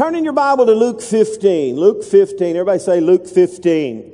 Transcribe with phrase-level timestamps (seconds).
[0.00, 1.76] Turn in your Bible to Luke 15.
[1.76, 2.56] Luke 15.
[2.56, 4.10] Everybody say Luke 15.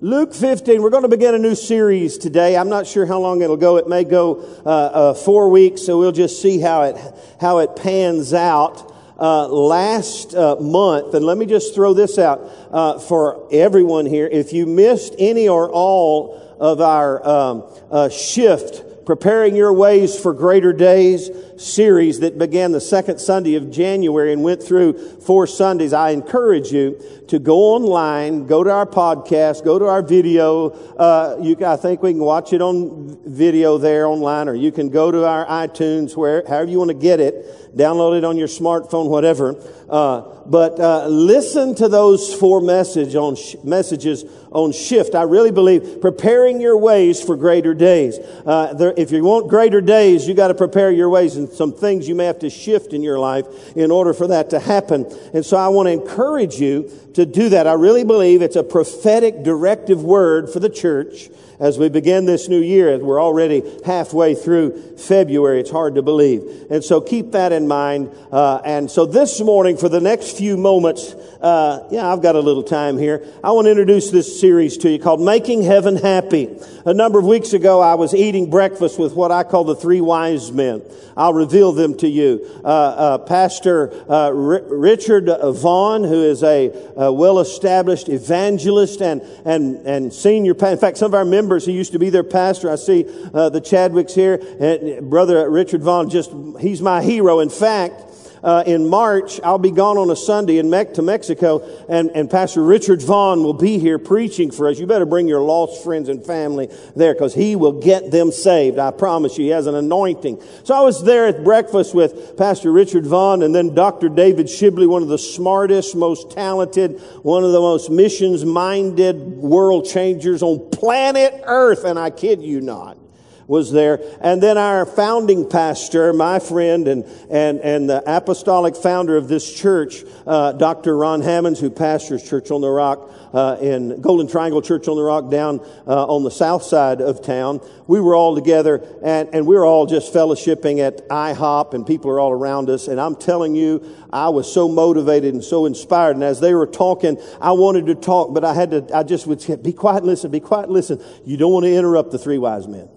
[0.00, 2.56] Luke 15, we're going to begin a new series today.
[2.56, 3.76] I'm not sure how long it'll go.
[3.76, 6.96] It may go uh, uh, four weeks, so we'll just see how it,
[7.38, 8.94] how it pans out.
[9.20, 12.40] Uh, last uh, month, and let me just throw this out
[12.70, 14.26] uh, for everyone here.
[14.26, 20.34] If you missed any or all of our um, uh, shift Preparing Your Ways for
[20.34, 25.92] Greater Days series that began the second Sunday of January and went through four Sundays.
[25.92, 30.70] I encourage you to go online, go to our podcast, go to our video.
[30.70, 34.90] Uh, you, I think we can watch it on video there online, or you can
[34.90, 38.48] go to our iTunes, where however you want to get it, download it on your
[38.48, 39.56] smartphone, whatever.
[39.88, 45.14] Uh, but uh, listen to those four message on sh- messages on shift.
[45.14, 48.18] I really believe preparing your ways for greater days.
[48.18, 51.72] Uh, there, if you want greater days, you got to prepare your ways, and some
[51.72, 55.04] things you may have to shift in your life in order for that to happen.
[55.34, 57.66] And so I want to encourage you to do that.
[57.66, 62.48] I really believe it's a prophetic directive word for the church as we begin this
[62.48, 62.98] new year.
[62.98, 65.60] We're already halfway through February.
[65.60, 66.66] It's hard to believe.
[66.70, 68.10] And so keep that in mind.
[68.32, 72.40] Uh, and so this morning, for the next few moments, uh, yeah, I've got a
[72.40, 73.24] little time here.
[73.44, 76.48] I want to introduce this series to you called Making Heaven Happy.
[76.84, 80.00] A number of weeks ago, I was eating breakfast with what I call the three
[80.00, 80.82] wise men.
[81.16, 82.60] I'll reveal them to you.
[82.64, 89.86] Uh, uh Pastor uh, R- Richard Vaughn, who is a, a well-established evangelist and, and,
[89.86, 92.70] and senior, in fact, some of our members, he used to be their pastor.
[92.70, 94.40] I see uh, the Chadwicks here.
[94.60, 97.40] And Brother Richard Vaughn, just, he's my hero.
[97.40, 98.05] In fact,
[98.46, 102.30] uh, in March, I'll be gone on a Sunday in Me- to Mexico, and, and
[102.30, 104.78] Pastor Richard Vaughn will be here preaching for us.
[104.78, 108.78] You better bring your lost friends and family there because he will get them saved.
[108.78, 110.40] I promise you, he has an anointing.
[110.62, 114.08] So I was there at breakfast with Pastor Richard Vaughn and then Dr.
[114.08, 119.86] David Shibley, one of the smartest, most talented, one of the most missions minded world
[119.86, 121.82] changers on planet Earth.
[121.82, 122.96] And I kid you not
[123.46, 124.00] was there.
[124.20, 129.52] And then our founding pastor, my friend and, and, and the apostolic founder of this
[129.52, 130.96] church, uh, Dr.
[130.96, 135.02] Ron Hammonds, who pastors Church on the Rock, uh, in Golden Triangle Church on the
[135.02, 137.60] Rock down uh, on the south side of town.
[137.86, 142.10] We were all together and, and we were all just fellowshipping at IHOP and people
[142.10, 142.88] are all around us.
[142.88, 146.16] And I'm telling you, I was so motivated and so inspired.
[146.16, 149.26] And as they were talking, I wanted to talk, but I had to, I just
[149.26, 151.02] would say, be quiet and listen, be quiet and listen.
[151.24, 152.88] You don't want to interrupt the three wise men.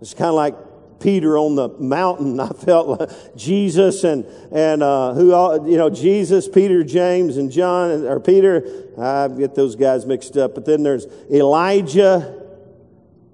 [0.00, 0.54] It's kind of like
[1.00, 2.38] Peter on the mountain.
[2.40, 7.50] I felt like Jesus and and uh, who all, you know Jesus, Peter, James, and
[7.50, 8.86] John, or Peter.
[8.98, 10.54] I get those guys mixed up.
[10.54, 12.34] But then there's Elijah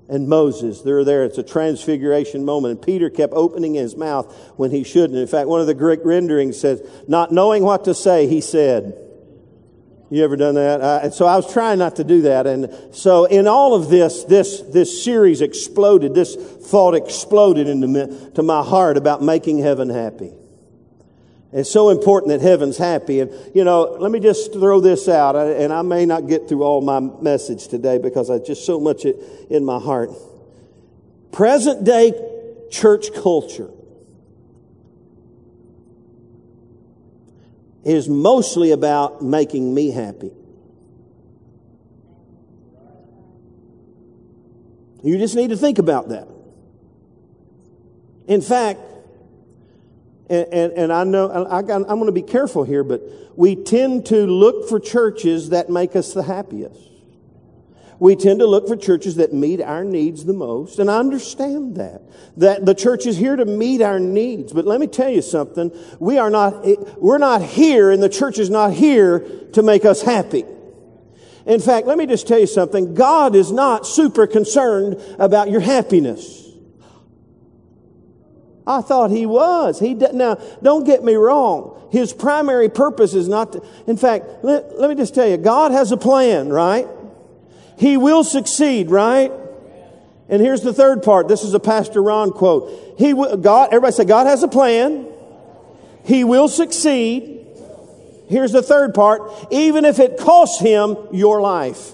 [0.09, 0.83] and Moses.
[0.83, 1.25] They're there.
[1.25, 2.73] It's a transfiguration moment.
[2.73, 5.19] And Peter kept opening his mouth when he shouldn't.
[5.19, 9.01] In fact, one of the Greek renderings says, "Not knowing what to say, he said."
[10.15, 10.81] You ever done that?
[10.81, 12.47] Uh, and so I was trying not to do that.
[12.47, 16.15] And so in all of this, this, this series exploded.
[16.15, 20.33] This thought exploded into me, to my heart about making heaven happy.
[21.53, 23.19] It's so important that heaven's happy.
[23.19, 25.35] And, you know, let me just throw this out.
[25.35, 29.05] And I may not get through all my message today because I just so much
[29.05, 29.17] it
[29.51, 30.11] in my heart.
[31.33, 32.13] Present day
[32.71, 33.69] church culture
[37.84, 40.31] is mostly about making me happy.
[45.03, 46.28] You just need to think about that.
[48.27, 48.81] In fact,
[50.31, 53.03] and, and, and I know I, am going to be careful here, but
[53.37, 56.94] we tend to look for churches that make us the happiest
[57.99, 60.78] we tend to look for churches that meet our needs the most.
[60.78, 62.03] And I understand that.
[62.37, 64.53] That the church is here to meet our needs.
[64.53, 65.71] But let me tell you something.
[66.00, 66.65] We are not,
[67.00, 69.21] we're not here and the church is not here
[69.53, 70.44] to make us happy.
[71.47, 72.94] In fact, let me just tell you something.
[72.94, 76.43] God is not super concerned about your happiness.
[78.66, 79.78] I thought he was.
[79.78, 81.88] He did, now, don't get me wrong.
[81.93, 85.71] His primary purpose is not to, in fact, let, let me just tell you, God
[85.71, 86.89] has a plan, right?
[87.78, 89.32] He will succeed, right?
[90.28, 91.28] And here's the third part.
[91.28, 92.97] This is a Pastor Ron quote.
[92.98, 95.06] He will, God, everybody say, God has a plan.
[96.04, 97.47] He will succeed.
[98.28, 99.22] Here's the third part.
[99.50, 101.92] Even if it costs him your life.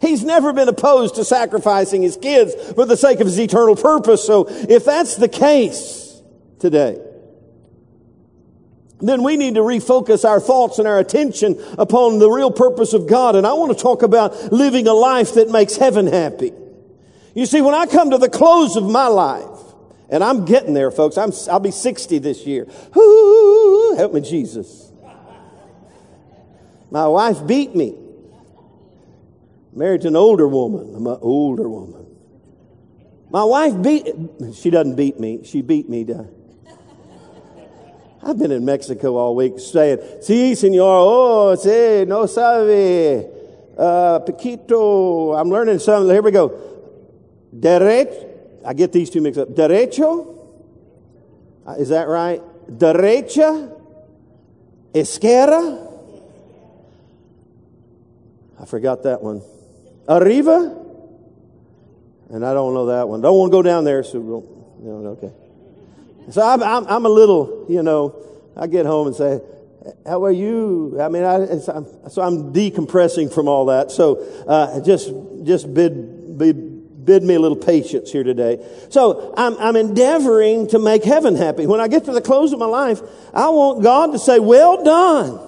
[0.00, 4.24] He's never been opposed to sacrificing his kids for the sake of his eternal purpose.
[4.24, 6.22] So if that's the case
[6.60, 6.98] today,
[9.00, 13.06] then we need to refocus our thoughts and our attention upon the real purpose of
[13.06, 13.36] God.
[13.36, 16.52] And I want to talk about living a life that makes heaven happy.
[17.34, 19.58] You see, when I come to the close of my life,
[20.10, 21.18] And I'm getting there, folks.
[21.18, 22.66] I'm, I'll be 60 this year.
[22.96, 24.90] Ooh, help me, Jesus.
[26.90, 27.94] My wife beat me.
[29.74, 30.94] Married to an older woman.
[30.94, 32.06] I'm an older woman.
[33.30, 34.06] My wife beat,
[34.54, 35.44] she doesn't beat me.
[35.44, 36.26] She beat me to,
[38.22, 43.38] I've been in Mexico all week saying, Sí, señor, oh, sí, no sabe,
[43.78, 44.18] uh.
[45.36, 46.12] I'm learning something.
[46.12, 46.50] Here we go.
[47.56, 48.26] Derecho.
[48.66, 49.48] I get these two mixed up.
[49.50, 50.36] Derecho.
[51.66, 52.42] Uh, is that right?
[52.68, 53.72] Derecha.
[54.94, 55.86] Esquerra.
[58.60, 59.42] I forgot that one.
[60.08, 60.84] Arriba.
[62.30, 63.20] And I don't know that one.
[63.20, 65.32] Don't want to go down there, so you know, okay.
[66.30, 68.24] So I'm, I'm, I'm, a little, you know,
[68.56, 69.40] I get home and say,
[70.06, 71.00] how are you?
[71.00, 73.90] I mean, I, I'm, so I'm decompressing from all that.
[73.90, 74.16] So
[74.46, 75.10] uh, just,
[75.44, 78.64] just bid, bid, bid me a little patience here today.
[78.90, 81.66] So I'm, I'm endeavoring to make heaven happy.
[81.66, 83.00] When I get to the close of my life,
[83.32, 85.46] I want God to say, well done.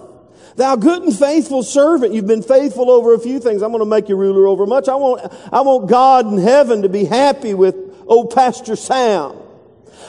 [0.56, 3.62] Thou good and faithful servant, you've been faithful over a few things.
[3.62, 4.88] I'm going to make you ruler over much.
[4.88, 7.76] I want, I want God in heaven to be happy with
[8.06, 9.36] old Pastor Sam.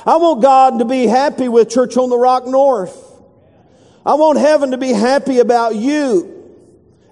[0.05, 2.97] I want God to be happy with Church on the Rock North.
[4.05, 6.40] I want heaven to be happy about you.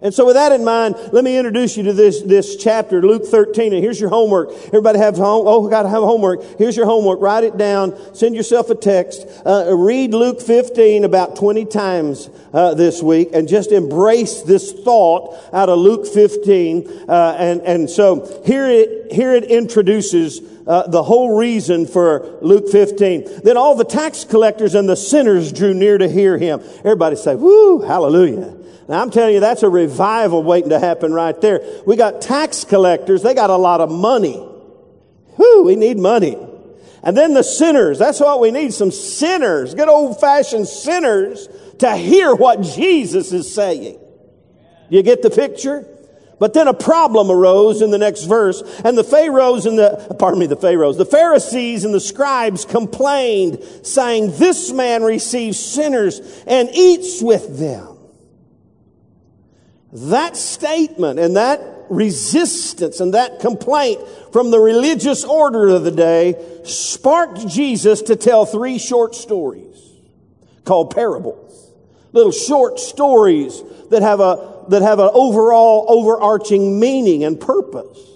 [0.02, 3.26] And so with that in mind, let me introduce you to this, this chapter, Luke
[3.26, 3.74] 13.
[3.74, 4.52] And here's your homework.
[4.68, 6.58] Everybody have home, oh, got to have homework.
[6.58, 7.20] Here's your homework.
[7.20, 8.16] Write it down.
[8.16, 9.28] Send yourself a text.
[9.46, 15.38] Uh, read Luke 15 about 20 times, uh, this week and just embrace this thought
[15.54, 17.06] out of Luke 15.
[17.08, 22.70] Uh, and, and so here it, here it introduces uh, the whole reason for Luke
[22.70, 23.42] 15.
[23.44, 26.62] Then all the tax collectors and the sinners drew near to hear him.
[26.80, 28.56] Everybody say, woo, hallelujah.
[28.90, 31.62] Now I'm telling you, that's a revival waiting to happen right there.
[31.86, 33.22] We got tax collectors.
[33.22, 34.44] They got a lot of money.
[35.38, 36.36] Whoo, we need money.
[37.04, 38.00] And then the sinners.
[38.00, 38.74] That's what we need.
[38.74, 41.48] Some sinners, good old fashioned sinners
[41.78, 44.00] to hear what Jesus is saying.
[44.90, 45.86] You get the picture?
[46.40, 50.40] But then a problem arose in the next verse, and the Pharaohs and the, pardon
[50.40, 56.70] me, the Pharaohs, the Pharisees and the scribes complained, saying, This man receives sinners and
[56.74, 57.99] eats with them.
[59.92, 64.00] That statement and that resistance and that complaint
[64.32, 69.78] from the religious order of the day sparked Jesus to tell three short stories
[70.64, 71.72] called parables.
[72.12, 78.09] Little short stories that have a, that have an overall overarching meaning and purpose.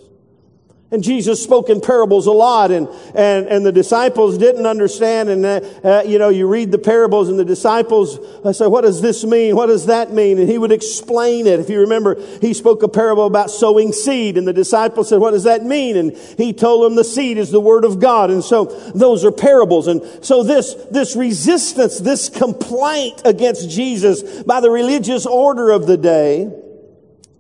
[0.93, 5.27] And Jesus spoke in parables a lot, and, and, and the disciples didn't understand.
[5.27, 8.81] And, uh, uh, you know, you read the parables, and the disciples uh, say, What
[8.81, 9.55] does this mean?
[9.55, 10.37] What does that mean?
[10.37, 11.59] And he would explain it.
[11.59, 15.31] If you remember, he spoke a parable about sowing seed, and the disciples said, What
[15.31, 15.97] does that mean?
[15.97, 18.29] And he told them the seed is the word of God.
[18.29, 19.87] And so those are parables.
[19.87, 25.97] And so this, this resistance, this complaint against Jesus by the religious order of the
[25.97, 26.53] day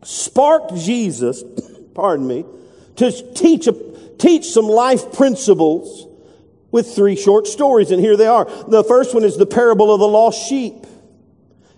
[0.01, 1.43] sparked Jesus,
[1.93, 2.45] pardon me,
[2.97, 3.73] to teach, a,
[4.17, 6.07] teach some life principles
[6.71, 7.91] with three short stories.
[7.91, 8.45] And here they are.
[8.45, 10.82] The first one is the parable of the lost sheep.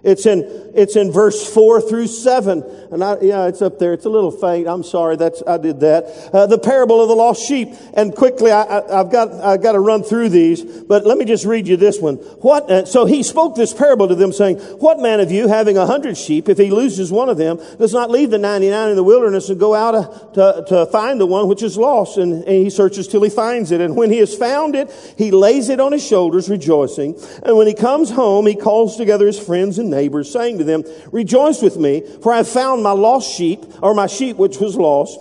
[0.05, 0.43] It's in,
[0.75, 2.61] it's in verse four through seven.
[2.91, 3.91] And I, yeah, it's up there.
[3.91, 4.67] It's a little faint.
[4.67, 5.15] I'm sorry.
[5.15, 6.29] That's, I did that.
[6.31, 7.69] Uh, the parable of the lost sheep.
[7.95, 11.43] And quickly, I, have got, I've got to run through these, but let me just
[11.43, 12.17] read you this one.
[12.17, 15.75] What, uh, so he spoke this parable to them saying, what man of you having
[15.75, 18.95] a hundred sheep, if he loses one of them, does not leave the 99 in
[18.95, 22.17] the wilderness and go out uh, to, to find the one which is lost?
[22.17, 23.81] And, and he searches till he finds it.
[23.81, 27.19] And when he has found it, he lays it on his shoulders rejoicing.
[27.41, 30.83] And when he comes home, he calls together his friends and neighbors, saying to them,
[31.11, 34.75] Rejoice with me, for I have found my lost sheep, or my sheep which was
[34.75, 35.19] lost.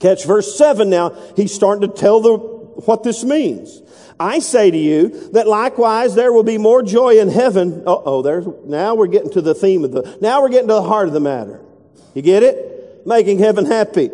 [0.00, 1.10] Catch verse 7 now.
[1.36, 3.82] He's starting to tell the, what this means.
[4.18, 7.82] I say to you that likewise there will be more joy in heaven.
[7.86, 10.74] Uh oh, there's, now we're getting to the theme of the, now we're getting to
[10.74, 11.60] the heart of the matter.
[12.14, 13.06] You get it?
[13.06, 14.10] Making heaven happy.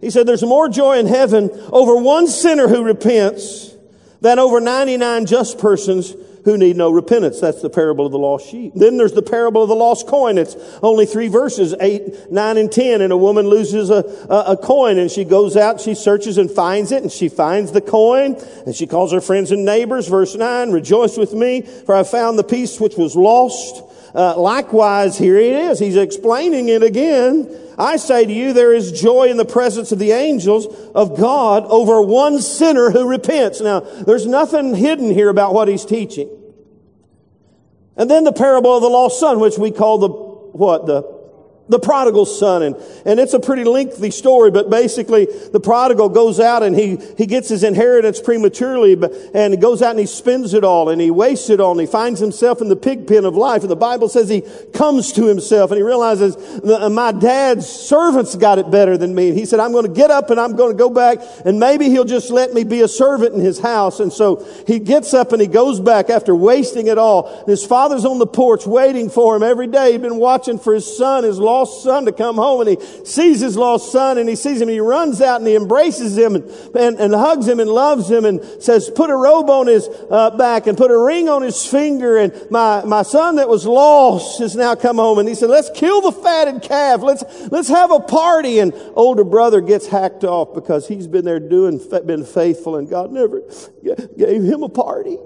[0.00, 3.74] He said there's more joy in heaven over one sinner who repents
[4.20, 7.40] than over 99 just persons who need no repentance.
[7.40, 8.72] That's the parable of the lost sheep.
[8.74, 10.38] Then there's the parable of the lost coin.
[10.38, 13.00] It's only three verses, eight, nine, and ten.
[13.02, 16.50] And a woman loses a, a, a coin and she goes out, she searches and
[16.50, 20.08] finds it and she finds the coin and she calls her friends and neighbors.
[20.08, 23.82] Verse nine, rejoice with me for I found the piece which was lost.
[24.14, 25.78] Uh, likewise, here it is.
[25.78, 27.48] He's explaining it again.
[27.78, 31.64] I say to you, there is joy in the presence of the angels of God
[31.66, 33.60] over one sinner who repents.
[33.60, 36.28] Now, there's nothing hidden here about what he's teaching.
[37.96, 40.86] And then the parable of the lost son, which we call the, what?
[40.86, 41.19] The,
[41.70, 42.62] the prodigal son.
[42.62, 46.98] And, and it's a pretty lengthy story, but basically the prodigal goes out and he,
[47.16, 50.88] he gets his inheritance prematurely but, and he goes out and he spends it all
[50.88, 53.62] and he wastes it all and he finds himself in the pig pen of life.
[53.62, 58.34] And the Bible says he comes to himself and he realizes uh, my dad's servants
[58.36, 59.28] got it better than me.
[59.28, 61.60] And he said, I'm going to get up and I'm going to go back and
[61.60, 64.00] maybe he'll just let me be a servant in his house.
[64.00, 67.28] And so he gets up and he goes back after wasting it all.
[67.40, 69.92] And his father's on the porch waiting for him every day.
[69.92, 73.04] He'd been watching for his son, his lost lost son to come home and he
[73.04, 76.16] sees his lost son and he sees him and he runs out and he embraces
[76.16, 79.66] him and, and, and hugs him and loves him and says, put a robe on
[79.66, 83.48] his uh, back and put a ring on his finger and my, my son that
[83.48, 85.18] was lost has now come home.
[85.18, 87.02] And he said, let's kill the fatted calf.
[87.02, 88.58] Let's, let's have a party.
[88.58, 93.12] And older brother gets hacked off because he's been there doing, been faithful and God
[93.12, 93.42] never
[94.16, 95.18] gave him a party.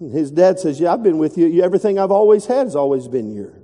[0.00, 1.62] his dad says, yeah, I've been with you.
[1.62, 3.63] Everything I've always had has always been yours.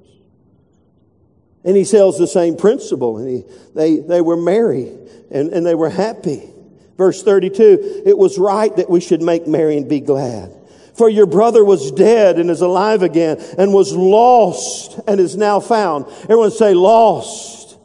[1.64, 3.18] And he sells the same principle.
[3.18, 4.88] And he, they, they were merry
[5.30, 6.50] and, and they were happy.
[6.96, 10.54] Verse 32, it was right that we should make merry and be glad.
[10.94, 15.60] For your brother was dead and is alive again and was lost and is now
[15.60, 16.06] found.
[16.24, 17.78] Everyone say lost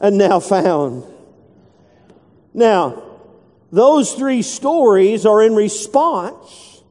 [0.00, 1.04] and now found.
[2.54, 3.02] Now,
[3.72, 6.82] those three stories are in response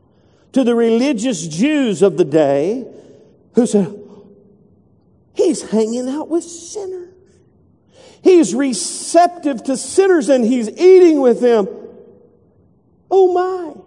[0.53, 2.85] to the religious Jews of the day
[3.55, 3.95] who said,
[5.49, 7.11] He's hanging out with sinners.
[8.21, 11.67] He's receptive to sinners and he's eating with them.
[13.09, 13.81] Oh my.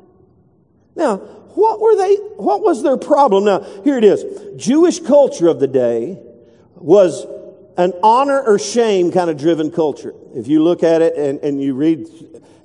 [0.96, 3.44] Now, what were they, what was their problem?
[3.44, 4.24] Now, here it is.
[4.60, 6.18] Jewish culture of the day
[6.74, 7.26] was
[7.76, 10.14] an honor or shame kind of driven culture.
[10.34, 12.06] If you look at it and, and you read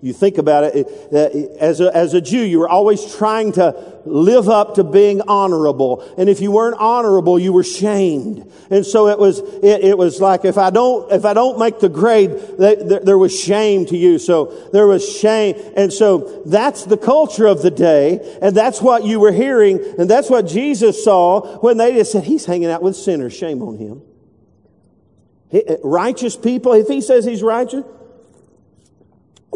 [0.02, 4.00] you think about it, uh, as a, as a Jew, you were always trying to
[4.06, 6.02] live up to being honorable.
[6.18, 8.52] And if you weren't honorable, you were shamed.
[8.70, 11.80] And so it was, it, it was like, if I don't, if I don't make
[11.80, 14.20] the grade, there, there was shame to you.
[14.20, 15.56] So there was shame.
[15.76, 18.38] And so that's the culture of the day.
[18.42, 19.84] And that's what you were hearing.
[19.98, 23.34] And that's what Jesus saw when they just said, he's hanging out with sinners.
[23.34, 24.04] Shame on him.
[25.84, 27.84] Righteous people, if he says he's righteous,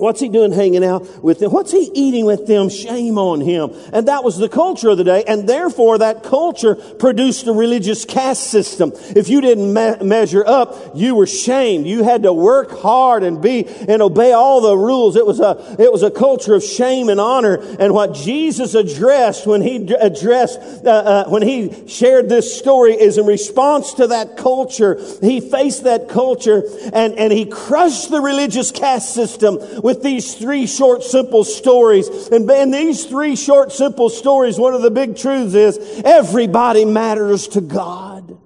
[0.01, 1.51] What's he doing hanging out with them?
[1.51, 2.70] What's he eating with them?
[2.70, 3.70] Shame on him.
[3.93, 5.24] And that was the culture of the day.
[5.27, 8.93] And therefore that culture produced a religious caste system.
[9.15, 11.86] If you didn't me- measure up, you were shamed.
[11.86, 15.15] You had to work hard and be and obey all the rules.
[15.15, 17.58] It was a, it was a culture of shame and honor.
[17.79, 23.20] And what Jesus addressed when he addressed, uh, uh, when he shared this story is
[23.20, 25.00] in response to that culture.
[25.22, 29.60] He faced that culture and, and he crushed the religious caste system
[29.91, 32.07] with these three short, simple stories.
[32.29, 37.50] And in these three short, simple stories, one of the big truths is everybody matters
[37.50, 38.38] to God.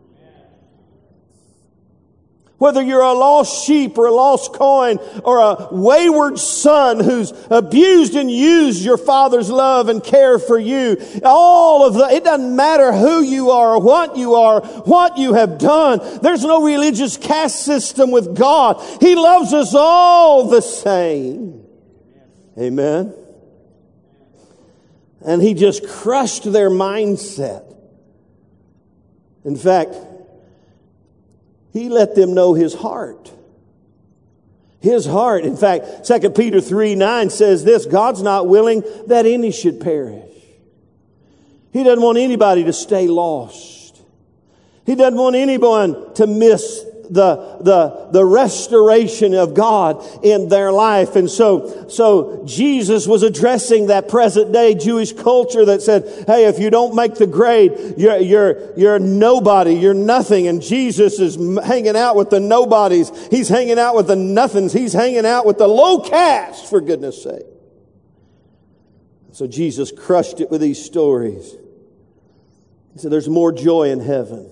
[2.57, 8.15] Whether you're a lost sheep or a lost coin or a wayward son who's abused
[8.15, 10.95] and used your father's love and care for you,
[11.25, 15.33] all of that, it doesn't matter who you are or what you are, what you
[15.33, 15.99] have done.
[16.21, 18.81] There's no religious caste system with God.
[19.01, 21.61] He loves us all the same.
[22.57, 23.13] Amen.
[25.19, 27.75] And he just crushed their mindset.
[29.43, 29.95] In fact,
[31.75, 33.29] he let them know his heart.
[34.79, 35.43] His heart.
[35.43, 40.31] In fact, 2 Peter 3 9 says this God's not willing that any should perish.
[41.73, 44.01] He doesn't want anybody to stay lost.
[44.85, 51.15] He doesn't want anyone to miss the, the, the restoration of God in their life.
[51.15, 56.59] And so, so Jesus was addressing that present day Jewish culture that said, hey, if
[56.59, 60.47] you don't make the grade, you're, you're, you're nobody, you're nothing.
[60.47, 63.11] And Jesus is hanging out with the nobodies.
[63.29, 64.73] He's hanging out with the nothings.
[64.73, 67.45] He's hanging out with the low caste, for goodness sake.
[69.31, 71.55] So Jesus crushed it with these stories.
[72.93, 74.49] He said, there's more joy in heaven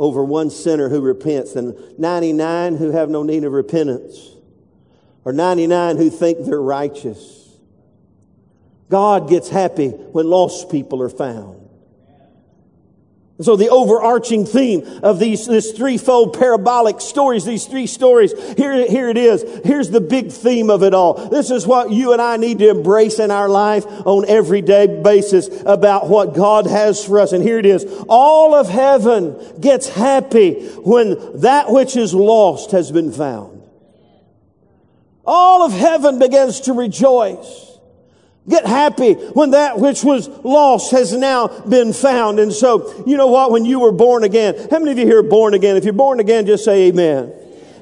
[0.00, 4.30] over one sinner who repents than 99 who have no need of repentance
[5.26, 7.58] or 99 who think they're righteous.
[8.88, 11.59] God gets happy when lost people are found.
[13.42, 19.08] So the overarching theme of these, this threefold parabolic stories, these three stories, here, here
[19.08, 19.42] it is.
[19.64, 21.14] Here's the big theme of it all.
[21.28, 25.48] This is what you and I need to embrace in our life on everyday basis
[25.64, 27.32] about what God has for us.
[27.32, 27.84] And here it is.
[28.08, 33.62] All of heaven gets happy when that which is lost has been found.
[35.24, 37.69] All of heaven begins to rejoice
[38.50, 42.40] Get happy when that which was lost has now been found.
[42.40, 43.52] And so, you know what?
[43.52, 45.76] When you were born again, how many of you here born again?
[45.76, 47.32] If you're born again, just say amen.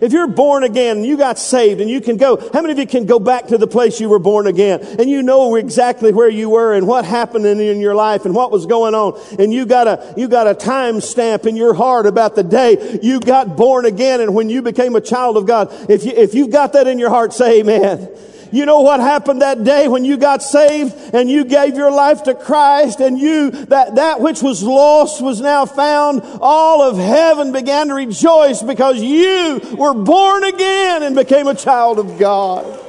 [0.00, 2.78] If you're born again and you got saved and you can go, how many of
[2.78, 6.12] you can go back to the place you were born again and you know exactly
[6.12, 9.52] where you were and what happened in, your life and what was going on and
[9.52, 13.20] you got a, you got a time stamp in your heart about the day you
[13.20, 15.68] got born again and when you became a child of God.
[15.90, 18.08] If you, if you've got that in your heart, say amen.
[18.50, 22.22] You know what happened that day when you got saved and you gave your life
[22.24, 26.22] to Christ and you, that, that which was lost was now found.
[26.40, 31.98] All of heaven began to rejoice because you were born again and became a child
[31.98, 32.84] of God.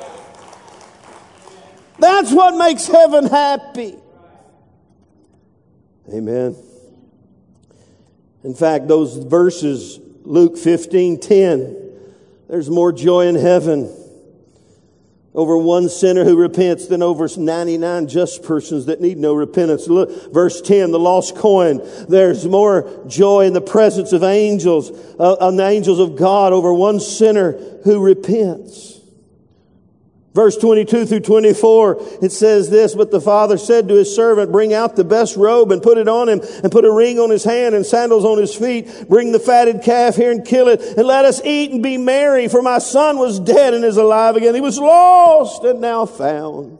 [2.00, 3.96] That's what makes heaven happy.
[6.14, 6.56] Amen.
[8.44, 11.76] In fact, those verses, Luke 15, 10,
[12.48, 13.94] there's more joy in heaven
[15.34, 19.88] over one sinner who repents than over 99 just persons that need no repentance.
[19.88, 21.82] Look, verse 10, the lost coin.
[22.08, 26.74] There's more joy in the presence of angels, uh, on the angels of God over
[26.74, 28.99] one sinner who repents.
[30.40, 34.74] Verse 22 through 24, it says this, but the father said to his servant, bring
[34.74, 37.44] out the best robe and put it on him and put a ring on his
[37.44, 38.88] hand and sandals on his feet.
[39.10, 42.48] Bring the fatted calf here and kill it and let us eat and be merry.
[42.48, 44.56] For my son was dead and is alive again.
[44.56, 46.80] He was lost and now found.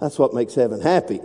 [0.00, 1.18] That's what makes heaven happy.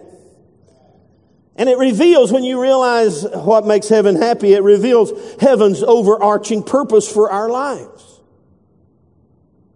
[1.56, 7.08] And it reveals, when you realize what makes heaven happy, it reveals heaven's overarching purpose
[7.08, 8.01] for our lives.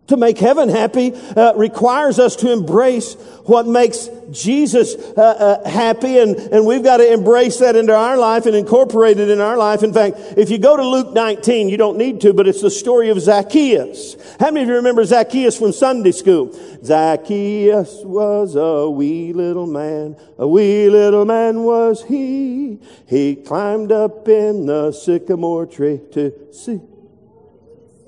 [0.07, 6.19] To make heaven happy uh, requires us to embrace what makes Jesus uh, uh, happy,
[6.19, 9.57] and, and we've got to embrace that into our life and incorporate it in our
[9.57, 9.81] life.
[9.81, 12.69] In fact, if you go to Luke 19, you don't need to, but it's the
[12.69, 14.15] story of Zacchaeus.
[14.39, 16.53] How many of you remember Zacchaeus from Sunday school?
[16.83, 22.79] Zacchaeus was a wee little man, a wee little man was he.
[23.07, 26.79] He climbed up in the sycamore tree to see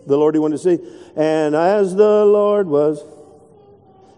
[0.08, 0.80] the Lord he wanted to see.
[1.18, 3.04] And as the Lord was,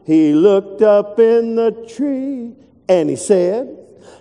[0.05, 2.53] he looked up in the tree
[2.89, 3.77] and he said,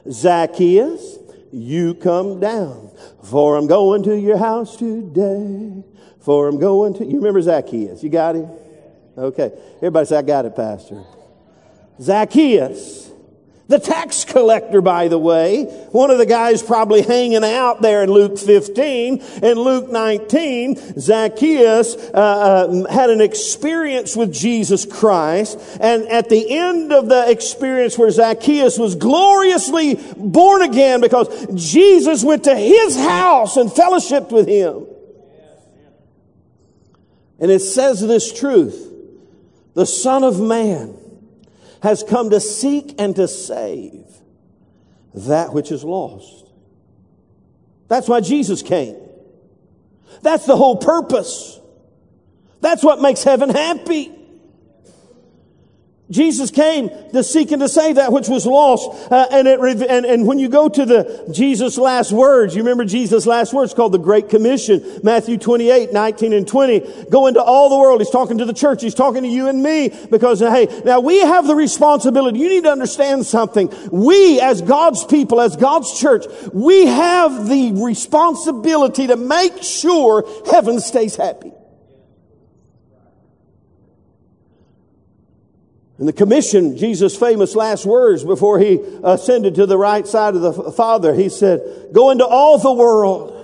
[0.08, 1.18] Zacchaeus,
[1.50, 2.90] you come down,
[3.24, 5.82] for I'm going to your house today.
[6.20, 8.02] For I'm going to, you remember Zacchaeus?
[8.02, 8.48] You got him?
[9.16, 9.50] Okay.
[9.78, 11.02] Everybody say, I got it, Pastor.
[12.00, 13.07] Zacchaeus
[13.68, 18.10] the tax collector, by the way, one of the guys probably hanging out there in
[18.10, 25.58] Luke 15 and Luke 19, Zacchaeus uh, uh, had an experience with Jesus Christ.
[25.80, 32.24] And at the end of the experience where Zacchaeus was gloriously born again because Jesus
[32.24, 34.86] went to his house and fellowshiped with him.
[37.38, 38.86] And it says this truth.
[39.74, 40.96] The Son of Man
[41.82, 44.04] has come to seek and to save
[45.14, 46.46] that which is lost.
[47.88, 48.96] That's why Jesus came.
[50.22, 51.60] That's the whole purpose.
[52.60, 54.17] That's what makes heaven happy.
[56.10, 59.12] Jesus came to seek and to save that which was lost.
[59.12, 62.86] Uh, and, it, and, and when you go to the Jesus' last words, you remember
[62.86, 67.04] Jesus' last words called the Great Commission, Matthew 28, 19 and 20.
[67.10, 68.00] Go into all the world.
[68.00, 68.82] He's talking to the church.
[68.82, 72.38] He's talking to you and me because, hey, now we have the responsibility.
[72.38, 73.70] You need to understand something.
[73.92, 80.80] We, as God's people, as God's church, we have the responsibility to make sure heaven
[80.80, 81.52] stays happy.
[85.98, 90.42] In the commission, Jesus' famous last words before he ascended to the right side of
[90.42, 91.60] the Father, he said,
[91.92, 93.34] Go into all the world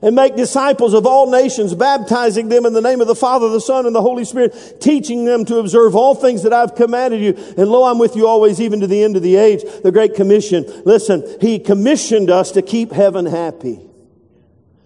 [0.00, 3.60] and make disciples of all nations, baptizing them in the name of the Father, the
[3.60, 7.34] Son, and the Holy Spirit, teaching them to observe all things that I've commanded you.
[7.56, 9.62] And lo, I'm with you always, even to the end of the age.
[9.82, 10.64] The Great Commission.
[10.84, 13.80] Listen, He commissioned us to keep heaven happy.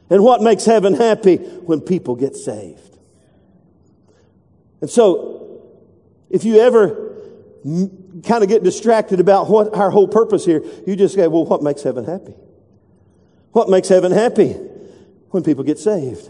[0.08, 1.36] And what makes heaven happy?
[1.36, 2.96] When people get saved.
[4.80, 5.39] And so,
[6.30, 7.10] if you ever
[7.64, 11.62] kind of get distracted about what our whole purpose here, you just say, well, what
[11.62, 12.34] makes heaven happy?
[13.52, 14.52] What makes heaven happy?
[15.30, 16.28] When people get saved.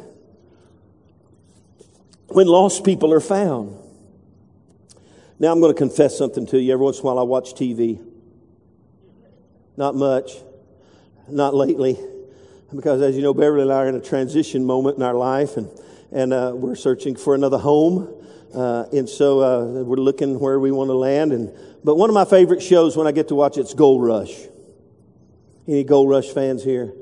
[2.28, 3.76] When lost people are found.
[5.38, 6.72] Now I'm going to confess something to you.
[6.72, 8.04] Every once in a while I watch TV.
[9.76, 10.32] Not much.
[11.28, 11.98] Not lately.
[12.74, 15.56] Because as you know, Beverly and I are in a transition moment in our life
[15.56, 15.68] and,
[16.12, 18.19] and uh, we're searching for another home.
[18.54, 21.32] Uh, and so uh, we're looking where we want to land.
[21.32, 21.52] And
[21.84, 24.34] but one of my favorite shows when I get to watch it's Gold Rush.
[25.68, 26.92] Any Gold Rush fans here?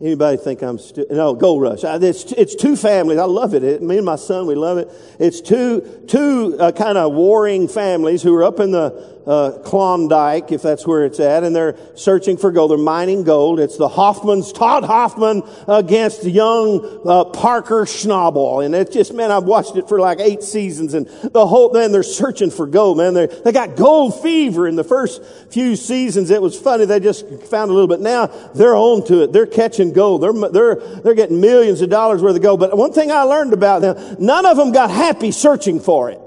[0.00, 1.84] Anybody think I'm stu- no Gold Rush?
[1.84, 3.18] It's it's two families.
[3.18, 3.62] I love it.
[3.62, 3.82] it.
[3.82, 4.90] Me and my son, we love it.
[5.20, 10.52] It's two two uh, kind of warring families who are up in the uh, Klondike,
[10.52, 12.70] if that's where it's at, and they're searching for gold.
[12.70, 13.60] They're mining gold.
[13.60, 19.44] It's the Hoffmans, Todd Hoffman against young uh, Parker Schnabel, and it's just man, I've
[19.44, 22.98] watched it for like eight seasons, and the whole man they're searching for gold.
[22.98, 26.30] Man, they they got gold fever in the first few seasons.
[26.30, 26.84] It was funny.
[26.84, 28.00] They just found a little bit.
[28.00, 29.32] Now they're on to it.
[29.32, 30.22] They're catching gold.
[30.22, 32.60] They're they're they're getting millions of dollars worth of gold.
[32.60, 36.21] But one thing I learned about them, none of them got happy searching for it.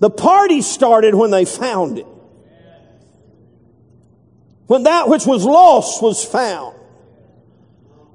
[0.00, 2.06] The party started when they found it.
[4.66, 6.79] When that which was lost was found.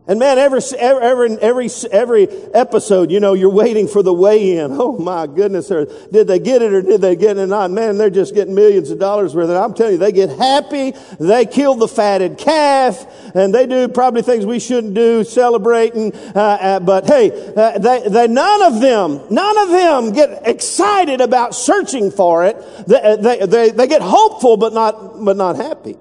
[0.07, 4.75] And man, every, every, every, every episode, you know, you're waiting for the weigh in.
[4.85, 7.71] Oh my goodness, or did they get it or did they get it not?
[7.71, 9.49] Man, they're just getting millions of dollars worth.
[9.49, 10.93] And I'm telling you, they get happy.
[11.19, 16.13] They kill the fatted calf and they do probably things we shouldn't do, celebrating.
[16.13, 21.21] Uh, uh, but hey, uh, they, they, none of them, none of them get excited
[21.21, 22.57] about searching for it.
[22.87, 25.97] They, they, they, they get hopeful, but not, but not happy.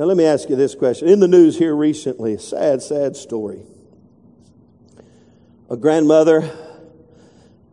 [0.00, 1.08] Now, let me ask you this question.
[1.08, 3.60] In the news here recently, sad, sad story.
[5.68, 6.40] A grandmother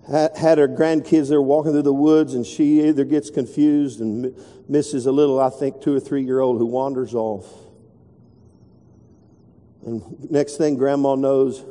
[0.06, 4.36] had her grandkids there walking through the woods, and she either gets confused and
[4.68, 7.46] misses a little, I think, two or three year old who wanders off.
[9.86, 11.64] And next thing grandma knows,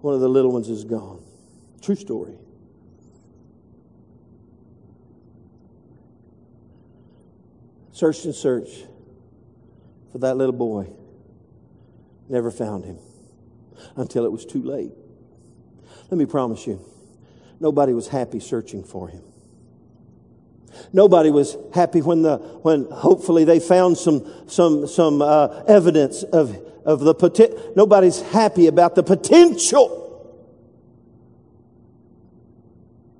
[0.00, 1.22] one of the little ones is gone.
[1.80, 2.34] True story.
[7.92, 8.86] Searched and searched
[10.12, 10.88] for that little boy.
[12.28, 12.98] Never found him
[13.96, 14.92] until it was too late.
[16.10, 16.80] Let me promise you,
[17.58, 19.22] nobody was happy searching for him.
[20.92, 26.56] Nobody was happy when the when hopefully they found some some some uh, evidence of
[26.84, 27.72] of the potential.
[27.76, 29.98] Nobody's happy about the potential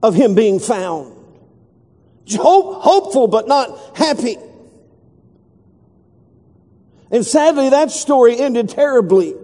[0.03, 1.17] of him being found.
[2.33, 4.37] Hope, hopeful but not happy.
[7.11, 9.35] And sadly, that story ended terribly.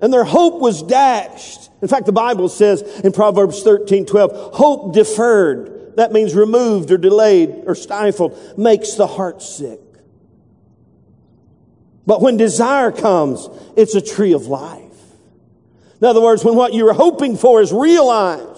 [0.00, 1.70] And their hope was dashed.
[1.82, 6.98] In fact, the Bible says in Proverbs 13, 12, hope deferred, that means removed or
[6.98, 9.80] delayed or stifled, makes the heart sick.
[12.06, 14.82] But when desire comes, it's a tree of life.
[16.00, 18.49] In other words, when what you were hoping for is realized,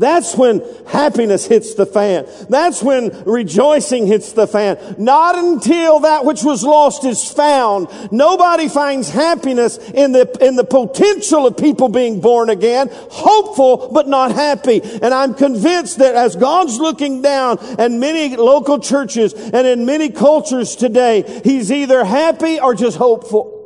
[0.00, 2.26] that's when happiness hits the fan.
[2.48, 4.78] That's when rejoicing hits the fan.
[4.96, 7.88] Not until that which was lost is found.
[8.10, 14.08] Nobody finds happiness in the, in the potential of people being born again, hopeful but
[14.08, 14.80] not happy.
[14.82, 20.08] And I'm convinced that as God's looking down and many local churches and in many
[20.08, 23.59] cultures today, He's either happy or just hopeful.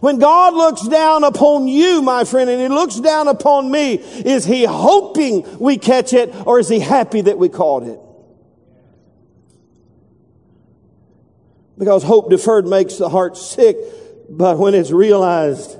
[0.00, 4.44] When God looks down upon you, my friend, and He looks down upon me, is
[4.44, 7.98] He hoping we catch it or is He happy that we caught it?
[11.78, 13.76] Because hope deferred makes the heart sick,
[14.28, 15.76] but when it's realized,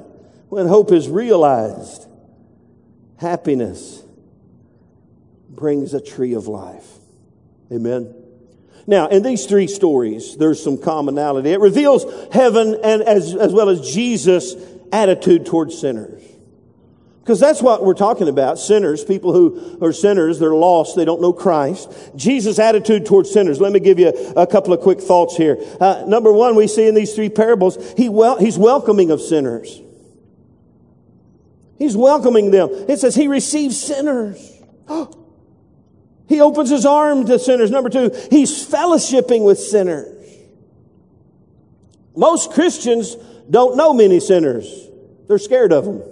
[0.49, 2.07] when hope is realized,
[3.17, 4.03] happiness
[5.49, 6.87] brings a tree of life.
[7.73, 8.15] Amen.
[8.89, 11.51] Now, in these three stories, there's some commonality.
[11.51, 14.55] It reveals heaven and as, as well as Jesus'
[14.91, 16.23] attitude towards sinners.
[17.21, 18.59] Because that's what we're talking about.
[18.59, 21.93] Sinners, people who are sinners, they're lost, they don't know Christ.
[22.17, 23.61] Jesus' attitude towards sinners.
[23.61, 25.59] Let me give you a couple of quick thoughts here.
[25.79, 29.83] Uh, number one, we see in these three parables, he wel- he's welcoming of sinners.
[31.77, 32.71] He's welcoming them.
[32.89, 34.63] It says he receives sinners.
[36.29, 37.71] He opens his arm to sinners.
[37.71, 40.15] Number two, he's fellowshipping with sinners.
[42.15, 43.17] Most Christians
[43.49, 44.89] don't know many sinners.
[45.27, 46.03] They're scared of them.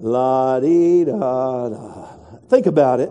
[0.00, 2.06] La dee da da.
[2.48, 3.10] Think about it.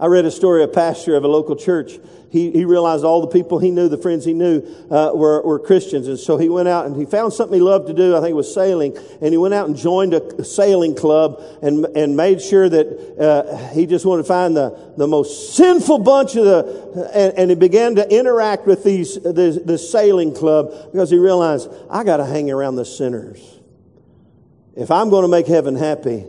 [0.00, 1.98] I read a story of a pastor of a local church.
[2.30, 5.58] He, he realized all the people he knew, the friends he knew, uh, were, were
[5.58, 6.06] Christians.
[6.06, 8.14] And so he went out and he found something he loved to do.
[8.14, 8.96] I think it was sailing.
[9.20, 13.56] And he went out and joined a sailing club and, and made sure that uh,
[13.74, 17.10] he just wanted to find the, the most sinful bunch of the.
[17.14, 21.68] And, and he began to interact with these, this, this sailing club because he realized,
[21.90, 23.40] I got to hang around the sinners.
[24.76, 26.24] If I'm going to make heaven happy,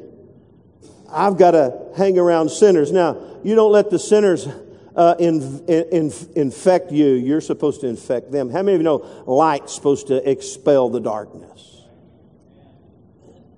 [1.12, 2.92] I've got to hang around sinners.
[2.92, 4.48] Now, you don't let the sinners
[4.96, 7.08] uh, in, in, infect you.
[7.08, 8.50] You're supposed to infect them.
[8.50, 11.79] How many of you know light's supposed to expel the darkness?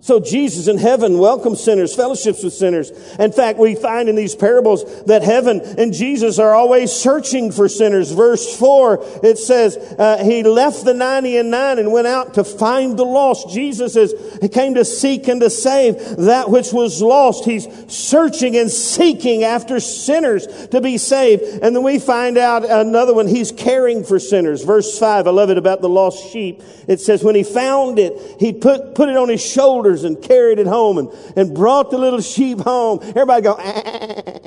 [0.01, 2.89] So Jesus in heaven welcomes sinners, fellowships with sinners.
[3.19, 7.69] In fact, we find in these parables that heaven and Jesus are always searching for
[7.69, 8.11] sinners.
[8.11, 12.43] Verse four, it says, uh, he left the 90 and nine and went out to
[12.43, 13.49] find the lost.
[13.49, 17.45] Jesus is, he came to seek and to save that which was lost.
[17.45, 21.43] He's searching and seeking after sinners to be saved.
[21.61, 24.63] And then we find out another one, he's caring for sinners.
[24.63, 26.63] Verse five, I love it about the lost sheep.
[26.87, 30.59] It says, when he found it, he put, put it on his shoulders and carried
[30.59, 32.99] it home and, and brought the little sheep home.
[33.01, 34.41] Everybody go, ah, ah, ah, ah.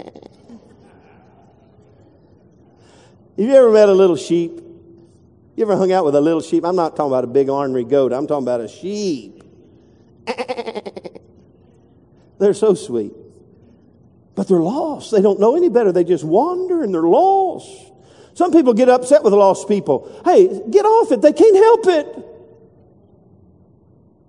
[3.36, 4.60] Have you ever met a little sheep?
[5.56, 6.64] You ever hung out with a little sheep?
[6.64, 8.12] I'm not talking about a big ornery goat.
[8.12, 9.42] I'm talking about a sheep.
[12.38, 13.12] they're so sweet.
[14.34, 15.10] But they're lost.
[15.10, 15.92] They don't know any better.
[15.92, 17.92] They just wander and they're lost.
[18.34, 20.10] Some people get upset with lost people.
[20.24, 21.22] Hey, get off it.
[21.22, 22.33] They can't help it.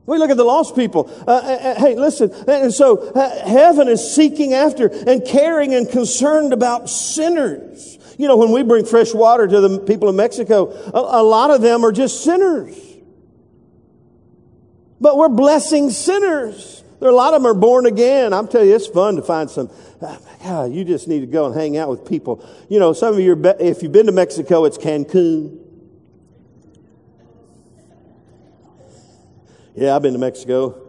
[0.06, 1.10] We look at the lost people.
[1.28, 2.32] Uh, uh, uh, hey, listen.
[2.48, 7.98] And so uh, heaven is seeking after and caring and concerned about sinners.
[8.18, 11.50] You know, when we bring fresh water to the people of Mexico, a, a lot
[11.50, 12.80] of them are just sinners.
[15.02, 16.84] But we're blessing sinners.
[17.00, 18.32] There are a lot of them are born again.
[18.32, 19.70] I'm telling you, it's fun to find some.
[20.02, 22.48] Uh, God, you just need to go and hang out with people.
[22.70, 25.65] You know, some of you, if you've been to Mexico, it's Cancun.
[29.76, 30.82] Yeah, I've been to Mexico.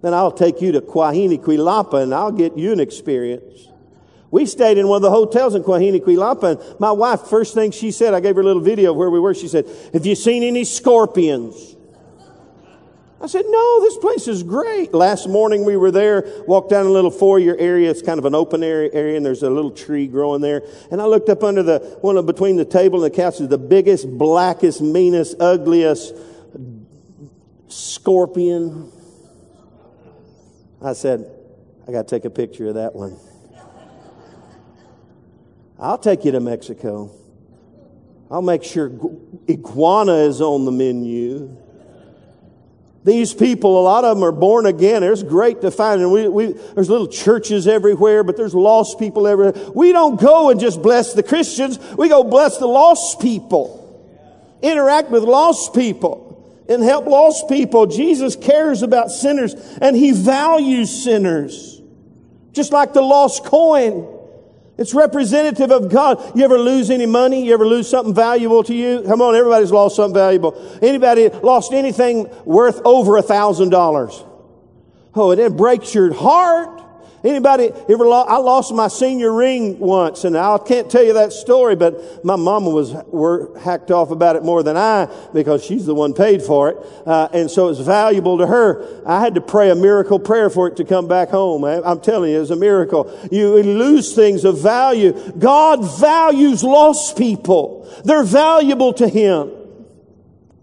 [0.00, 3.68] Then I'll take you to Coahuila, and I'll get you an experience.
[4.30, 7.90] We stayed in one of the hotels in Coahuila, and my wife, first thing she
[7.90, 9.34] said, I gave her a little video of where we were.
[9.34, 11.76] She said, Have you seen any scorpions?
[13.20, 14.94] I said, No, this place is great.
[14.94, 17.90] Last morning we were there, walked down a little foyer area.
[17.90, 20.62] It's kind of an open area, area and there's a little tree growing there.
[20.92, 24.08] And I looked up under the one between the table and the couch, the biggest,
[24.16, 26.14] blackest, meanest, ugliest
[27.68, 28.90] scorpion.
[30.82, 31.30] I said,
[31.86, 33.16] I got to take a picture of that one.
[35.78, 37.10] I'll take you to Mexico.
[38.30, 38.90] I'll make sure
[39.48, 41.56] iguana is on the menu.
[43.04, 45.02] These people, a lot of them are born again.
[45.02, 46.02] It's great to find.
[46.02, 49.54] And we, we, there's little churches everywhere, but there's lost people everywhere.
[49.74, 51.78] We don't go and just bless the Christians.
[51.96, 53.76] We go bless the lost people.
[54.62, 56.27] Interact with lost people
[56.68, 57.86] and help lost people.
[57.86, 61.80] Jesus cares about sinners and he values sinners.
[62.52, 64.14] Just like the lost coin.
[64.76, 66.36] It's representative of God.
[66.36, 67.44] You ever lose any money?
[67.44, 69.02] You ever lose something valuable to you?
[69.02, 70.54] Come on, everybody's lost something valuable.
[70.80, 74.24] Anybody lost anything worth over a thousand dollars?
[75.14, 76.80] Oh, it breaks your heart.
[77.24, 78.06] Anybody ever?
[78.06, 82.24] Lo- I lost my senior ring once, and I can't tell you that story, but
[82.24, 86.14] my mama was were hacked off about it more than I because she's the one
[86.14, 89.02] paid for it, uh, and so it's valuable to her.
[89.04, 91.64] I had to pray a miracle prayer for it to come back home.
[91.64, 93.12] I'm telling you, it's a miracle.
[93.32, 95.12] You lose things of value.
[95.38, 97.92] God values lost people.
[98.04, 99.50] They're valuable to Him.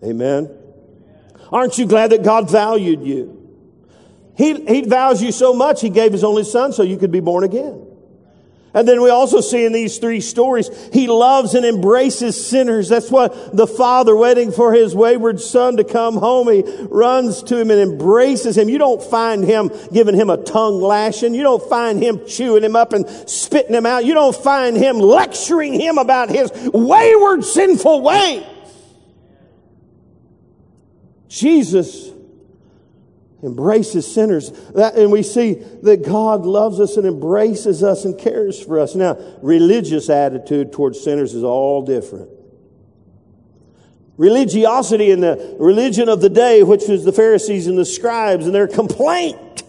[0.02, 0.50] Amen.
[1.52, 3.45] Aren't you glad that God valued you?
[4.38, 7.22] He, he values you so much, he gave his only son so you could be
[7.22, 7.86] born again.
[8.76, 12.90] And then we also see in these three stories, he loves and embraces sinners.
[12.90, 16.52] That's what the father waiting for his wayward son to come home.
[16.52, 18.68] He runs to him and embraces him.
[18.68, 21.34] You don't find him giving him a tongue lashing.
[21.34, 24.04] You don't find him chewing him up and spitting him out.
[24.04, 28.44] You don't find him lecturing him about his wayward sinful ways.
[31.30, 32.12] Jesus
[33.46, 34.52] embraces sinners.
[34.74, 35.54] That, and we see
[35.84, 38.96] that God loves us and embraces us and cares for us.
[38.96, 42.30] Now, religious attitude towards sinners is all different.
[44.18, 48.56] Religiosity in the religion of the day, which was the Pharisees and the scribes, and
[48.56, 49.64] their complaint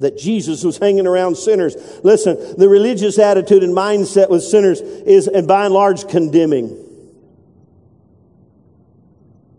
[0.00, 1.76] that Jesus was hanging around sinners.
[2.02, 6.83] Listen, the religious attitude and mindset with sinners is, and by and large, condemning.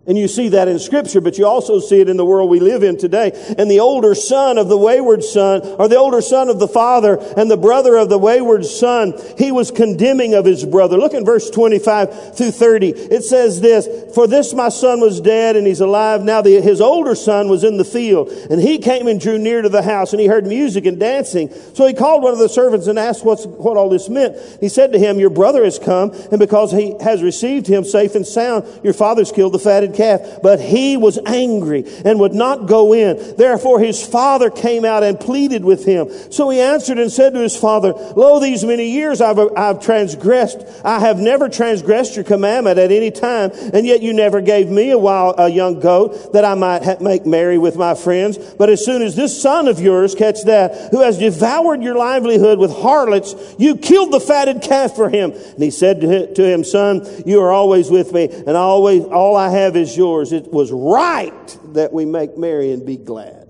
[0.08, 2.60] And you see that in scripture, but you also see it in the world we
[2.60, 3.32] live in today.
[3.58, 7.18] And the older son of the wayward son, or the older son of the father,
[7.36, 10.98] and the brother of the wayward son, he was condemning of his brother.
[10.98, 12.90] Look in verse 25 through 30.
[12.90, 16.22] It says this, For this my son was dead and he's alive.
[16.22, 19.64] Now the, his older son was in the field, and he came and drew near
[19.64, 21.50] to the house, and he heard music and dancing.
[21.74, 24.38] So he called one of the servants and asked what's, what all this meant.
[24.60, 28.14] He said to him, Your brother has come, and because he has received him safe
[28.14, 30.22] and sound, your father's killed the fatted calf.
[30.42, 33.36] But he was angry and would not go in.
[33.38, 36.10] Therefore his father came out and pleaded with him.
[36.32, 40.60] So he answered and said to his father, Lo, these many years I've, I've transgressed.
[40.84, 44.92] I have never transgressed your commandment at any time, and yet you never gave me
[44.92, 48.38] a wild, a young goat that I might ha- make merry with my friends.
[48.38, 52.60] But as soon as this son of yours, catch that, who has devoured your livelihood
[52.60, 55.32] with harlots, you killed the fatted calf for him.
[55.32, 59.50] And he said to him, son, you are always with me and always, all I
[59.50, 60.32] have is yours.
[60.32, 63.50] It was right that we make merry and be glad.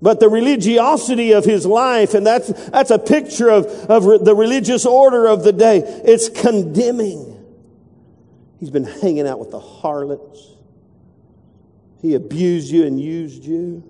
[0.00, 4.86] But the religiosity of his life, and that's, that's a picture of, of the religious
[4.86, 7.34] order of the day, it's condemning.
[8.60, 10.40] He's been hanging out with the harlots.
[12.00, 13.82] He abused you and used you.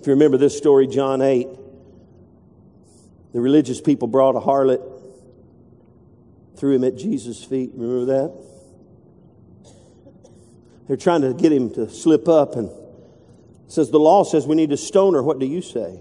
[0.00, 1.48] If you remember this story, John 8,
[3.32, 4.95] the religious people brought a harlot,
[6.56, 7.70] threw him at Jesus' feet.
[7.74, 8.42] Remember that?
[10.88, 12.70] They're trying to get him to slip up and
[13.68, 15.22] says the law says we need to stone her.
[15.22, 16.00] What do you say?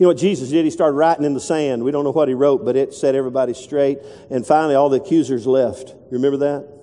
[0.00, 0.64] You know what Jesus did?
[0.64, 1.84] He started writing in the sand.
[1.84, 3.98] We don't know what he wrote, but it set everybody straight.
[4.30, 5.94] And finally, all the accusers left.
[6.10, 6.79] Remember that?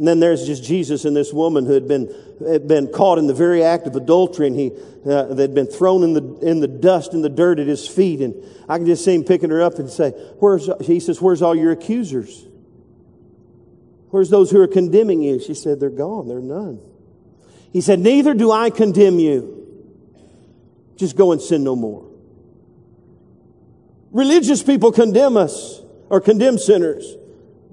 [0.00, 2.10] And then there's just Jesus and this woman who had been,
[2.48, 4.72] had been caught in the very act of adultery and he,
[5.04, 8.22] uh, they'd been thrown in the, in the dust and the dirt at his feet.
[8.22, 8.34] And
[8.66, 11.54] I can just see him picking her up and say, where's, he says, where's all
[11.54, 12.46] your accusers?
[14.08, 15.38] Where's those who are condemning you?
[15.38, 16.28] She said, they're gone.
[16.28, 16.80] They're none.
[17.70, 19.84] He said, neither do I condemn you.
[20.96, 22.10] Just go and sin no more.
[24.12, 27.16] Religious people condemn us or condemn sinners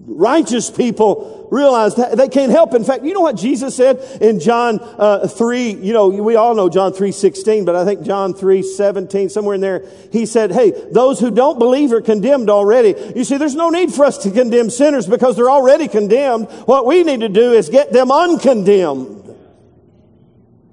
[0.07, 2.73] righteous people realize that they can't help.
[2.73, 6.55] In fact, you know what Jesus said in John uh, 3, you know, we all
[6.55, 10.51] know John 3, 16, but I think John 3, 17, somewhere in there, he said,
[10.51, 12.95] hey, those who don't believe are condemned already.
[13.15, 16.47] You see, there's no need for us to condemn sinners because they're already condemned.
[16.65, 19.16] What we need to do is get them uncondemned.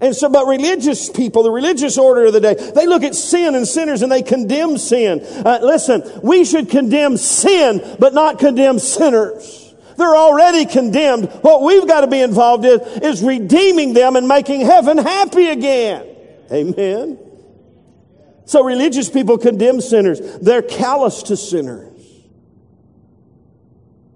[0.01, 3.55] And so, but religious people, the religious order of the day, they look at sin
[3.55, 5.21] and sinners and they condemn sin.
[5.23, 9.75] Uh, listen, we should condemn sin, but not condemn sinners.
[9.97, 11.31] They're already condemned.
[11.43, 16.07] What we've got to be involved in is redeeming them and making heaven happy again.
[16.51, 17.19] Amen.
[18.45, 20.21] So religious people condemn sinners.
[20.39, 21.94] They're callous to sinners.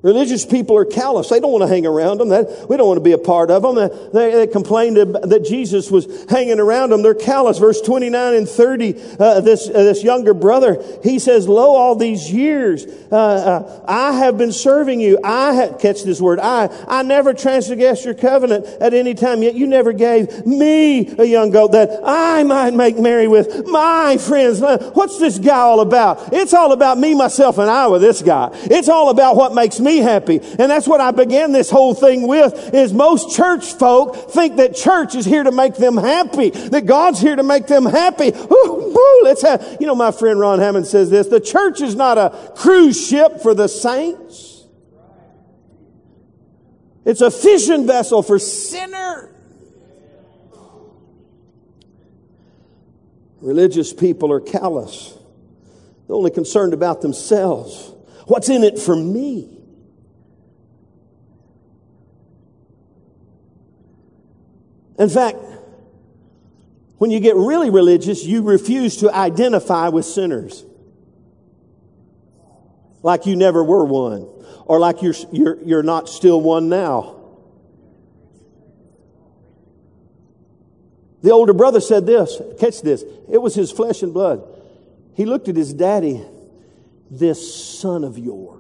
[0.01, 1.29] Religious people are callous.
[1.29, 2.29] They don't want to hang around them.
[2.69, 3.75] We don't want to be a part of them.
[4.13, 7.03] They, they complained that Jesus was hanging around them.
[7.03, 7.59] They're callous.
[7.59, 12.33] Verse 29 and 30, uh, this, uh, this younger brother, he says, Lo, all these
[12.33, 15.19] years, uh, uh I have been serving you.
[15.25, 19.57] I have, catch this word, I, I never transgressed your covenant at any time, yet
[19.57, 24.61] you never gave me a young goat that I might make merry with my friends.
[24.61, 26.33] What's this guy all about?
[26.33, 28.51] It's all about me, myself, and I with this guy.
[28.53, 30.40] It's all about what makes me me happy.
[30.40, 34.77] And that's what I began this whole thing with is most church folk think that
[34.77, 38.29] church is here to make them happy, that God's here to make them happy.
[38.29, 42.18] Ooh, let's have, you know, my friend Ron Hammond says this, the church is not
[42.18, 44.66] a cruise ship for the saints.
[47.05, 49.35] It's a fishing vessel for sinners.
[53.40, 55.16] Religious people are callous.
[56.07, 57.92] They're only concerned about themselves.
[58.27, 59.58] What's in it for me?
[64.99, 65.39] In fact,
[66.99, 70.65] when you get really religious, you refuse to identify with sinners.
[73.03, 74.23] Like you never were one,
[74.67, 77.15] or like you're, you're, you're not still one now.
[81.23, 84.43] The older brother said this, catch this, it was his flesh and blood.
[85.15, 86.25] He looked at his daddy,
[87.11, 88.58] this son of yours.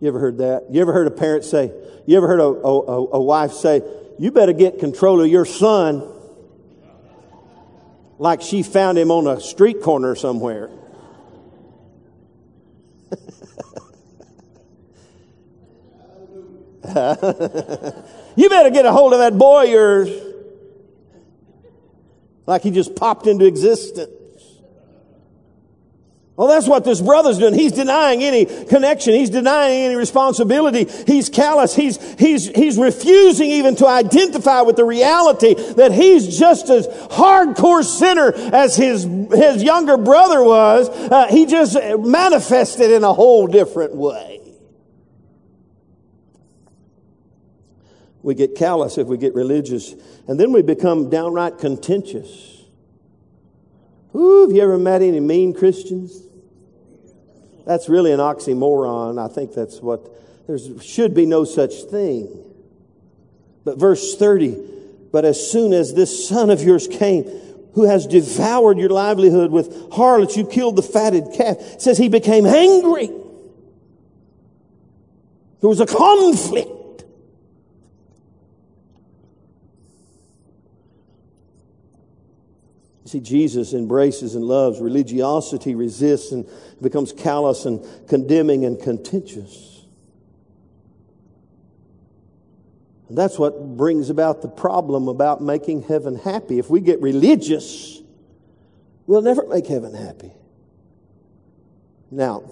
[0.00, 0.66] You ever heard that?
[0.70, 1.70] You ever heard a parent say,
[2.06, 3.82] you ever heard a, a, a wife say,
[4.18, 6.02] you better get control of your son
[8.18, 10.70] like she found him on a street corner somewhere?
[18.36, 20.08] you better get a hold of that boy yours
[22.46, 24.10] like he just popped into existence.
[26.40, 27.52] Well, that's what this brother's doing.
[27.52, 29.12] He's denying any connection.
[29.12, 30.86] He's denying any responsibility.
[31.06, 31.76] He's callous.
[31.76, 37.84] He's, he's, he's refusing even to identify with the reality that he's just as hardcore
[37.84, 40.88] sinner as his, his younger brother was.
[40.88, 44.40] Uh, he just manifested in a whole different way.
[48.22, 49.94] We get callous if we get religious,
[50.26, 52.64] and then we become downright contentious.
[54.14, 56.28] Ooh, have you ever met any mean Christians?
[57.70, 59.16] That's really an oxymoron.
[59.16, 60.04] I think that's what,
[60.48, 62.28] there should be no such thing.
[63.64, 64.56] But verse 30,
[65.12, 67.22] but as soon as this son of yours came,
[67.74, 71.58] who has devoured your livelihood with harlots, you killed the fatted calf.
[71.80, 73.06] Says he became angry.
[75.60, 76.72] There was a conflict.
[83.10, 84.78] See, Jesus embraces and loves.
[84.78, 86.48] Religiosity resists and
[86.80, 89.84] becomes callous and condemning and contentious.
[93.08, 96.60] And that's what brings about the problem about making heaven happy.
[96.60, 98.00] If we get religious,
[99.08, 100.30] we'll never make heaven happy.
[102.12, 102.48] Now,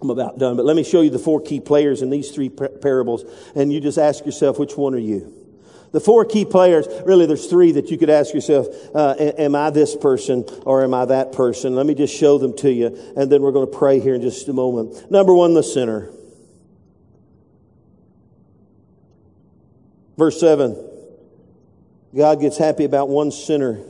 [0.00, 2.48] I'm about done, but let me show you the four key players in these three
[2.48, 5.45] parables, and you just ask yourself, which one are you?
[5.96, 9.70] The four key players, really, there's three that you could ask yourself, uh, am I
[9.70, 11.74] this person or am I that person?
[11.74, 14.20] Let me just show them to you, and then we're going to pray here in
[14.20, 15.10] just a moment.
[15.10, 16.10] Number one, the sinner.
[20.18, 20.76] Verse 7
[22.14, 23.80] God gets happy about one sinner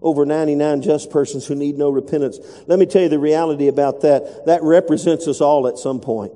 [0.00, 2.40] over 99 just persons who need no repentance.
[2.66, 4.46] Let me tell you the reality about that.
[4.46, 6.32] That represents us all at some point.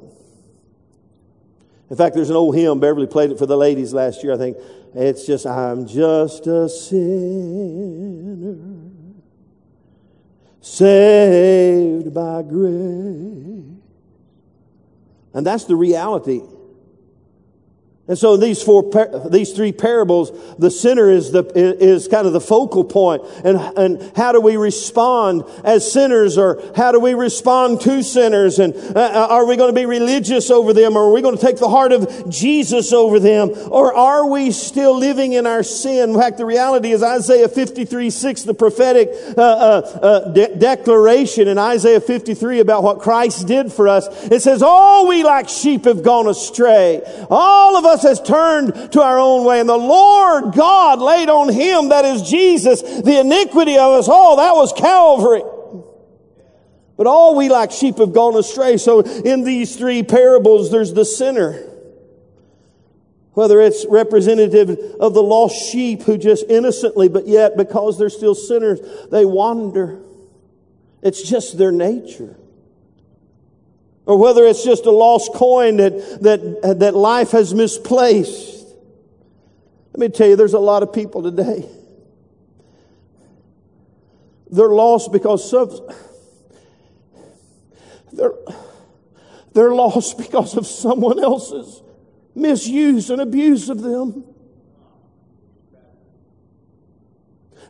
[1.89, 4.37] In fact, there's an old hymn, Beverly played it for the ladies last year, I
[4.37, 4.57] think.
[4.95, 8.57] It's just, I'm just a sinner,
[10.61, 13.63] saved by grace.
[15.35, 16.41] And that's the reality
[18.09, 18.89] and so these four,
[19.29, 23.25] these three parables, the sinner is the, is kind of the focal point.
[23.43, 28.61] And, and how do we respond as sinners or how do we respond to sinners?
[28.61, 31.37] And uh, uh are we going to be religious over them or are we going
[31.37, 33.51] to take the heart of Jesus over them?
[33.73, 36.11] Or are we still living in our sin?
[36.11, 41.49] In fact, the reality is Isaiah 53, 6, the prophetic uh, uh, uh, de- declaration
[41.49, 44.07] in Isaiah 53 about what Christ did for us.
[44.31, 47.03] It says, all we like sheep have gone astray.
[47.29, 49.61] All of us us has turned to our own way.
[49.61, 54.37] And the Lord God laid on him, that is Jesus, the iniquity of us all.
[54.37, 55.43] That was Calvary.
[56.97, 58.79] But all we like sheep have gone astray.
[58.79, 61.63] So in these three parables, there's the sinner.
[63.33, 68.35] Whether it's representative of the lost sheep who just innocently, but yet because they're still
[68.35, 68.81] sinners,
[69.11, 70.01] they wander.
[71.03, 72.37] It's just their nature.
[74.07, 78.65] Or whether it's just a lost coin that, that, that life has misplaced.
[79.93, 81.69] Let me tell you, there's a lot of people today.
[84.49, 85.81] They're lost because of,
[88.13, 88.35] they're,
[89.53, 91.83] they're lost because of someone else's
[92.37, 94.25] misuse and abuse of them.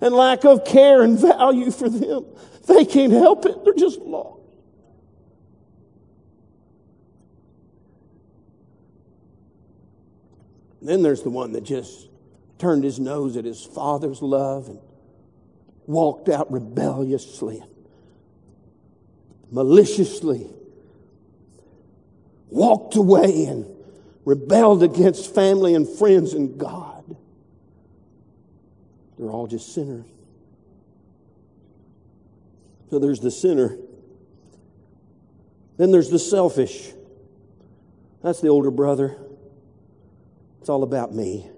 [0.02, 2.26] And lack of care and value for them.
[2.66, 3.64] They can't help it.
[3.64, 4.35] They're just lost.
[10.88, 12.08] Then there's the one that just
[12.58, 14.78] turned his nose at his father's love and
[15.86, 17.62] walked out rebelliously,
[19.50, 20.46] maliciously,
[22.48, 23.66] walked away and
[24.24, 27.16] rebelled against family and friends and God.
[29.18, 30.04] They're all just sinners.
[32.90, 33.76] So there's the sinner.
[35.76, 36.92] Then there's the selfish.
[38.22, 39.16] That's the older brother.
[40.66, 41.48] It's all about me.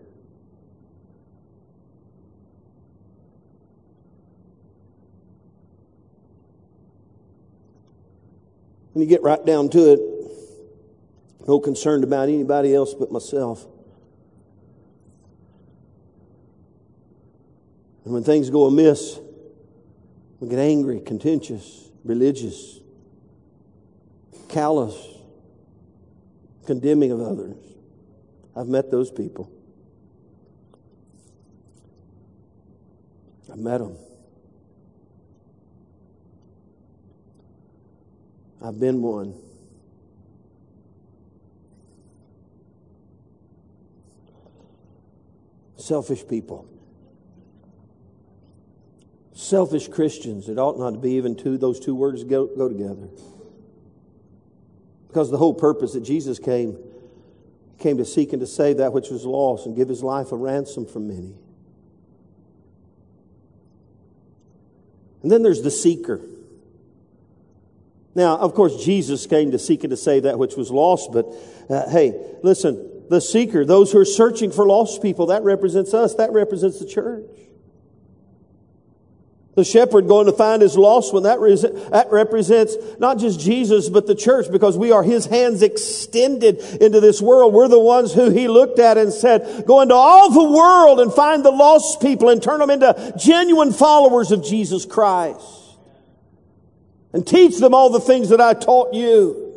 [8.93, 10.01] When you get right down to it,
[11.47, 13.65] no concerned about anybody else but myself.
[18.05, 19.19] And when things go amiss,
[20.39, 22.81] we get angry, contentious, religious,
[24.51, 25.03] callous,
[26.67, 27.57] condemning of others.
[28.59, 29.49] I've met those people.
[33.53, 33.97] I've met them.
[38.61, 39.35] I've been one.
[45.77, 46.67] Selfish people.
[49.35, 50.49] Selfish Christians.
[50.49, 53.09] It ought not to be even two, those two words go, go together.
[55.07, 56.77] Because the whole purpose that Jesus came
[57.79, 60.37] came to seek and to save that which was lost and give his life a
[60.37, 61.35] ransom for many.
[65.23, 66.21] And then there's the seeker.
[68.15, 71.27] Now, of course, Jesus came to seek and to save that which was lost, but
[71.71, 76.15] uh, hey, listen, the seeker, those who are searching for lost people, that represents us,
[76.17, 77.25] that represents the church.
[79.59, 81.25] The shepherd going to find his lost one.
[81.25, 81.41] That,
[81.91, 87.01] that represents not just Jesus, but the church because we are his hands extended into
[87.01, 87.53] this world.
[87.53, 91.13] We're the ones who he looked at and said, go into all the world and
[91.13, 95.45] find the lost people and turn them into genuine followers of Jesus Christ.
[97.13, 99.55] And teach them all the things that I taught you.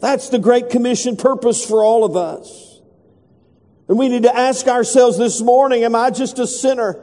[0.00, 2.78] That's the Great Commission purpose for all of us.
[3.88, 7.02] And we need to ask ourselves this morning, am I just a sinner?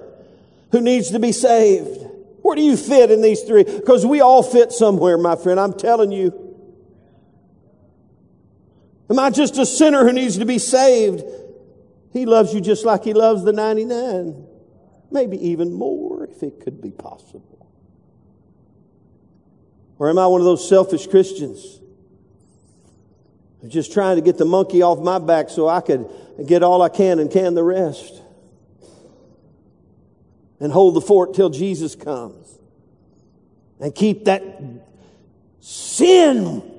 [0.71, 2.05] Who needs to be saved.
[2.41, 3.63] Where do you fit in these three?
[3.63, 5.59] Because we all fit somewhere, my friend.
[5.59, 6.45] I'm telling you.
[9.09, 11.23] Am I just a sinner who needs to be saved?
[12.13, 14.45] He loves you just like he loves the 99.
[15.11, 17.67] Maybe even more if it could be possible.
[19.97, 21.79] Or am I one of those selfish Christians?
[23.67, 26.09] Just trying to get the monkey off my back so I could
[26.45, 28.18] get all I can and can the rest
[30.59, 32.59] and hold the fort till Jesus comes.
[33.79, 34.43] And keep that
[35.59, 36.78] sin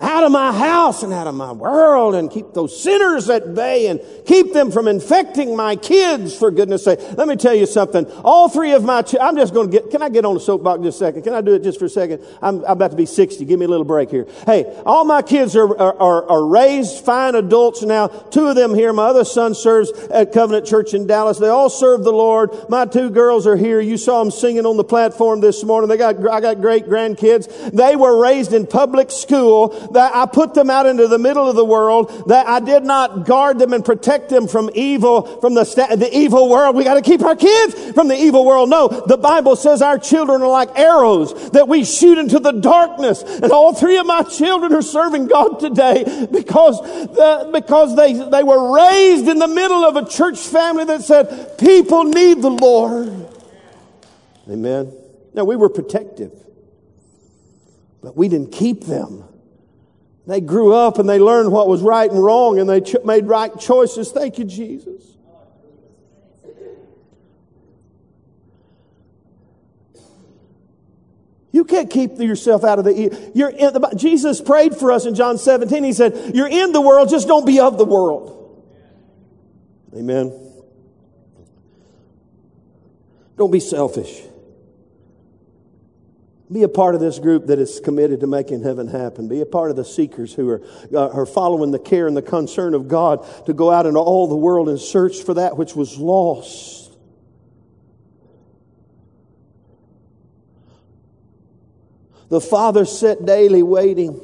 [0.00, 3.88] out of my house and out of my world and keep those sinners at bay
[3.88, 7.00] and keep them from infecting my kids for goodness sake.
[7.16, 8.06] Let me tell you something.
[8.24, 10.82] All three of my, I'm just going to get, can I get on the soapbox
[10.82, 11.22] just a second?
[11.22, 12.24] Can I do it just for a second?
[12.40, 13.44] I'm, I'm about to be 60.
[13.44, 14.26] Give me a little break here.
[14.46, 18.06] Hey, all my kids are, are, are, are raised fine adults now.
[18.08, 18.92] Two of them here.
[18.92, 21.38] My other son serves at Covenant Church in Dallas.
[21.38, 22.50] They all serve the Lord.
[22.68, 23.80] My two girls are here.
[23.80, 25.88] You saw them singing on the platform this morning.
[25.88, 27.72] They got, I got great grandkids.
[27.72, 31.56] They were raised in public school that I put them out into the middle of
[31.56, 35.64] the world, that I did not guard them and protect them from evil, from the,
[35.98, 36.76] the evil world.
[36.76, 38.68] We got to keep our kids from the evil world.
[38.70, 43.22] No, the Bible says our children are like arrows that we shoot into the darkness.
[43.22, 48.42] And all three of my children are serving God today because, the, because they, they
[48.42, 53.28] were raised in the middle of a church family that said, people need the Lord.
[54.48, 54.92] Amen.
[55.34, 56.32] Now we were protective,
[58.02, 59.27] but we didn't keep them.
[60.28, 63.26] They grew up and they learned what was right and wrong and they ch- made
[63.26, 64.12] right choices.
[64.12, 65.02] Thank you, Jesus.
[71.50, 73.32] You can't keep yourself out of the.
[73.34, 75.82] You're in the, Jesus prayed for us in John 17.
[75.82, 78.62] He said, "You're in the world, just don't be of the world."
[79.96, 80.30] Amen.
[83.38, 84.27] Don't be selfish.
[86.50, 89.28] Be a part of this group that is committed to making heaven happen.
[89.28, 90.62] Be a part of the seekers who are,
[90.94, 94.26] uh, are following the care and the concern of God to go out into all
[94.28, 96.90] the world and search for that which was lost.
[102.30, 104.18] The father sat daily waiting.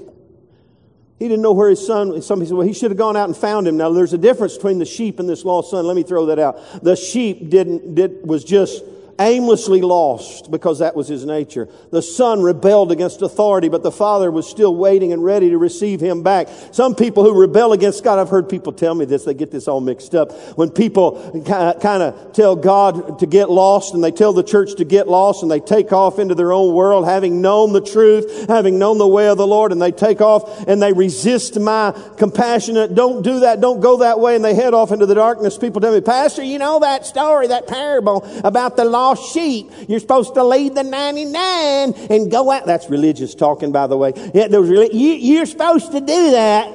[1.18, 2.26] He didn't know where his son, was.
[2.26, 3.76] somebody said, well, he should have gone out and found him.
[3.76, 5.86] Now there's a difference between the sheep and this lost son.
[5.86, 6.82] Let me throw that out.
[6.82, 8.82] The sheep didn't, did, was just
[9.18, 11.68] aimlessly lost because that was his nature.
[11.90, 16.00] The son rebelled against authority, but the father was still waiting and ready to receive
[16.00, 16.48] him back.
[16.72, 19.68] Some people who rebel against God, I've heard people tell me this, they get this
[19.68, 20.32] all mixed up.
[20.56, 24.84] When people kind of tell God to get lost and they tell the church to
[24.84, 28.78] get lost and they take off into their own world, having known the truth, having
[28.78, 32.94] known the way of the Lord, and they take off and they resist my compassionate,
[32.94, 35.58] don't do that, don't go that way, and they head off into the darkness.
[35.58, 39.70] People tell me, Pastor, you know that story, that parable about the lost lost sheep.
[39.88, 42.64] You're supposed to leave the 99 and go out.
[42.64, 44.12] That's religious talking, by the way.
[44.34, 46.72] Yeah, those you, you're supposed to do that.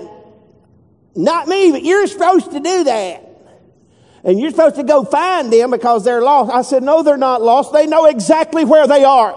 [1.16, 3.26] Not me, but you're supposed to do that.
[4.24, 6.52] And you're supposed to go find them because they're lost.
[6.52, 7.74] I said, no, they're not lost.
[7.74, 9.34] They know exactly where they are.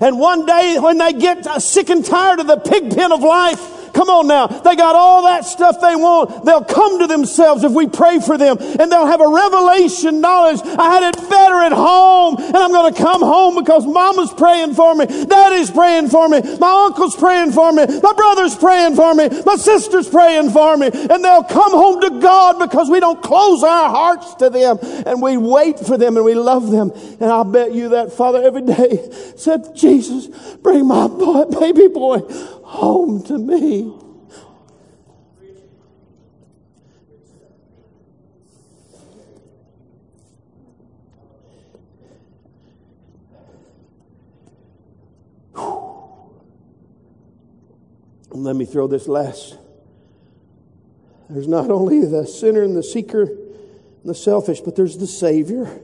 [0.00, 3.75] And one day when they get sick and tired of the pig pen of life,
[3.96, 4.46] Come on now.
[4.46, 6.44] They got all that stuff they want.
[6.44, 10.60] They'll come to themselves if we pray for them and they'll have a revelation knowledge.
[10.62, 14.74] I had it better at home and I'm going to come home because mama's praying
[14.74, 15.06] for me.
[15.06, 16.42] Daddy's praying for me.
[16.58, 17.86] My uncle's praying for me.
[17.86, 19.30] My brother's praying for me.
[19.46, 20.90] My sister's praying for me.
[20.92, 24.76] And they'll come home to God because we don't close our hearts to them
[25.06, 26.92] and we wait for them and we love them.
[27.18, 30.26] And I bet you that father every day said, Jesus,
[30.56, 32.20] bring my boy, baby boy
[32.66, 33.92] home to me.
[48.32, 49.56] Let me throw this last.
[51.30, 55.80] There's not only the sinner and the seeker and the selfish, but there's the Savior.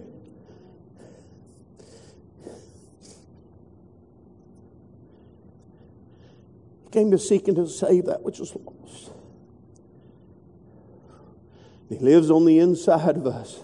[7.03, 9.11] Came to seek and to save that which was lost.
[11.89, 13.61] He lives on the inside of us.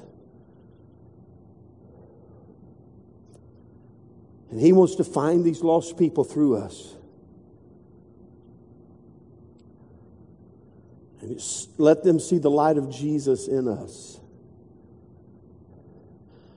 [4.50, 6.94] And He wants to find these lost people through us.
[11.20, 11.40] And
[11.78, 14.18] let them see the light of Jesus in us.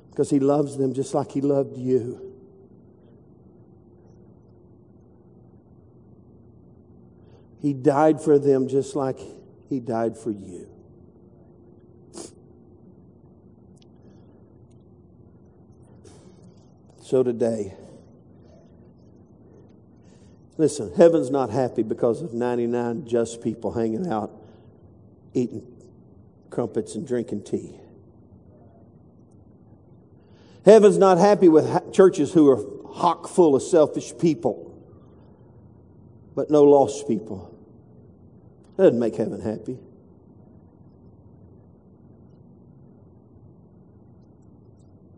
[0.10, 2.31] Because He loves them just like He loved you.
[7.62, 9.20] He died for them just like
[9.70, 10.68] He died for you.
[17.04, 17.74] So today,
[20.58, 24.32] listen, heaven's not happy because of 99 just people hanging out,
[25.34, 25.68] eating
[26.50, 27.76] crumpets and drinking tea.
[30.64, 34.82] Heaven's not happy with churches who are hock full of selfish people,
[36.34, 37.51] but no lost people.
[38.82, 39.78] That doesn't make heaven happy.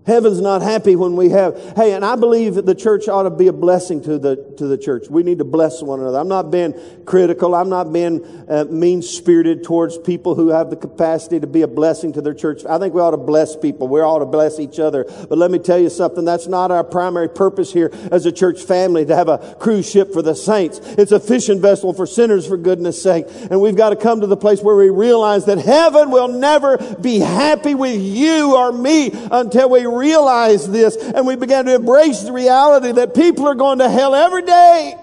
[0.05, 3.29] Heaven's not happy when we have, hey, and I believe that the church ought to
[3.29, 5.07] be a blessing to the, to the church.
[5.09, 6.19] We need to bless one another.
[6.19, 6.73] I'm not being
[7.05, 7.55] critical.
[7.55, 11.67] I'm not being uh, mean spirited towards people who have the capacity to be a
[11.67, 12.65] blessing to their church.
[12.65, 13.87] I think we ought to bless people.
[13.87, 15.05] We ought to bless each other.
[15.05, 16.25] But let me tell you something.
[16.25, 20.11] That's not our primary purpose here as a church family to have a cruise ship
[20.11, 20.79] for the saints.
[20.97, 23.27] It's a fishing vessel for sinners for goodness sake.
[23.29, 26.77] And we've got to come to the place where we realize that heaven will never
[26.95, 32.21] be happy with you or me until we realized this and we began to embrace
[32.21, 34.95] the reality that people are going to hell every day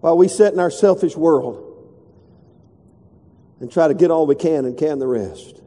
[0.00, 1.66] while we sit in our selfish world
[3.60, 5.60] and try to get all we can and can the rest.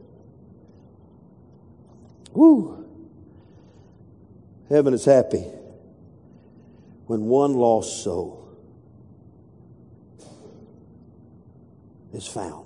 [2.32, 2.84] Woo!
[4.68, 5.44] Heaven is happy
[7.06, 8.48] when one lost soul
[12.12, 12.63] is found.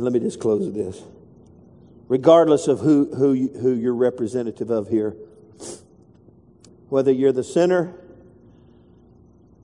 [0.00, 1.02] And let me just close with this.
[2.08, 5.14] Regardless of who, who, you, who you're representative of here,
[6.88, 7.92] whether you're the sinner,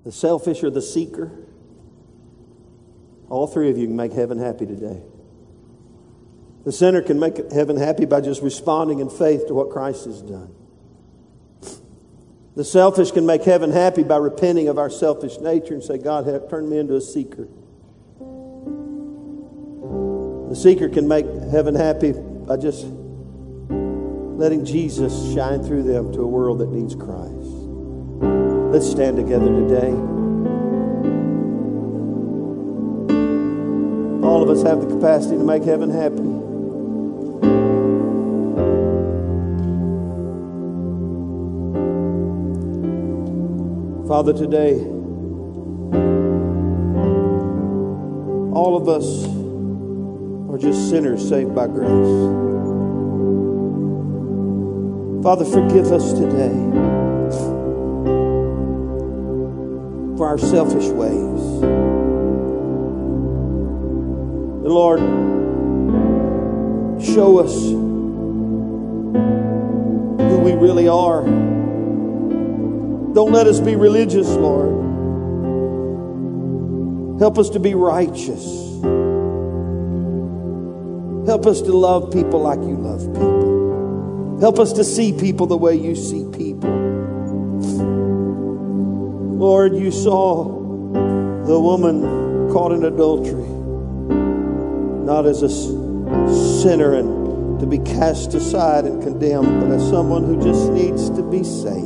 [0.05, 1.33] the selfish, or the seeker,
[3.31, 5.01] all three of you can make heaven happy today.
[6.67, 10.21] The sinner can make heaven happy by just responding in faith to what Christ has
[10.21, 10.55] done.
[12.57, 16.27] The selfish can make heaven happy by repenting of our selfish nature and say, God,
[16.27, 17.49] have, turn me into a seeker.
[20.57, 26.27] The seeker can make heaven happy by just letting Jesus shine through them to a
[26.27, 27.51] world that needs Christ.
[28.73, 29.91] Let's stand together today.
[34.27, 36.25] All of us have the capacity to make heaven happy.
[44.09, 44.77] Father, today,
[48.55, 49.37] all of us
[50.57, 51.91] are just sinners saved by grace.
[55.23, 56.55] Father, forgive us today
[60.17, 61.63] for our selfish ways.
[64.63, 65.01] And Lord,
[67.05, 67.53] show us
[70.31, 71.23] who we really are.
[73.13, 74.71] Don't let us be religious, Lord.
[77.21, 78.66] Help us to be righteous.
[81.37, 84.39] Help us to love people like you love people.
[84.41, 86.71] Help us to see people the way you see people.
[89.37, 90.45] Lord, you saw
[91.45, 93.51] the woman caught in adultery,
[95.05, 95.51] not as a
[96.63, 101.23] sinner and to be cast aside and condemned, but as someone who just needs to
[101.23, 101.77] be saved.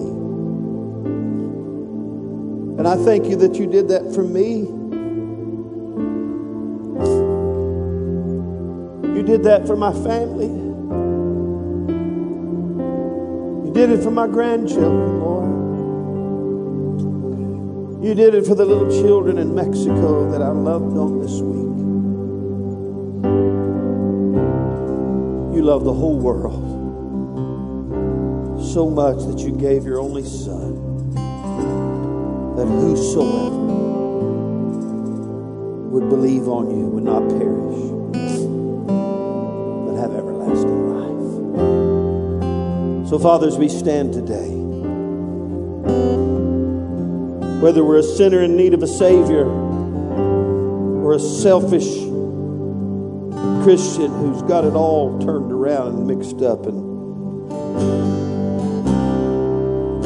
[2.78, 4.80] And I thank you that you did that for me.
[9.31, 10.49] Did that for my family.
[13.64, 15.47] You did it for my grandchildren, Lord.
[18.05, 21.61] You did it for the little children in Mexico that I loved on this week.
[25.55, 26.66] You love the whole world
[28.61, 31.14] so much that you gave your only Son,
[32.57, 33.78] that whosoever
[35.91, 37.99] would believe on you would not perish
[43.11, 44.50] So, fathers, we stand today.
[47.61, 51.88] Whether we're a sinner in need of a Savior or a selfish
[53.64, 57.50] Christian who's got it all turned around and mixed up, and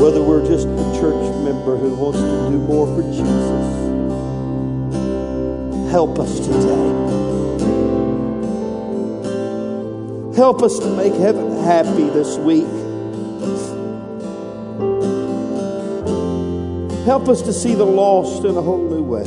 [0.01, 3.29] whether we're just a church member who wants to do more for Jesus,
[5.91, 6.89] help us today.
[10.35, 12.65] Help us to make heaven happy this week.
[17.05, 19.25] Help us to see the lost in a whole new way.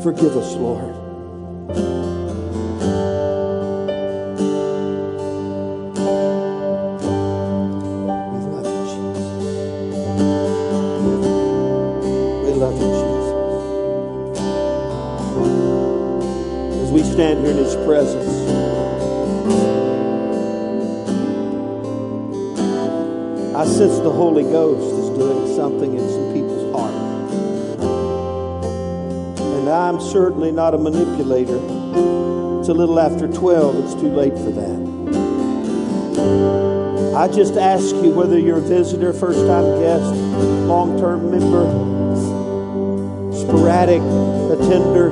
[0.00, 0.94] Forgive us, Lord.
[8.36, 9.26] We love you, Jesus.
[12.44, 13.32] We love you, Jesus.
[16.84, 18.36] As we stand here in His presence.
[23.56, 24.85] I sense the Holy Ghost
[30.16, 31.58] certainly not a manipulator.
[32.58, 34.80] It's a little after 12, it's too late for that.
[37.14, 40.14] I just ask you whether you're a visitor, first time guest,
[40.64, 41.66] long term member,
[43.30, 44.00] sporadic
[44.56, 45.10] attender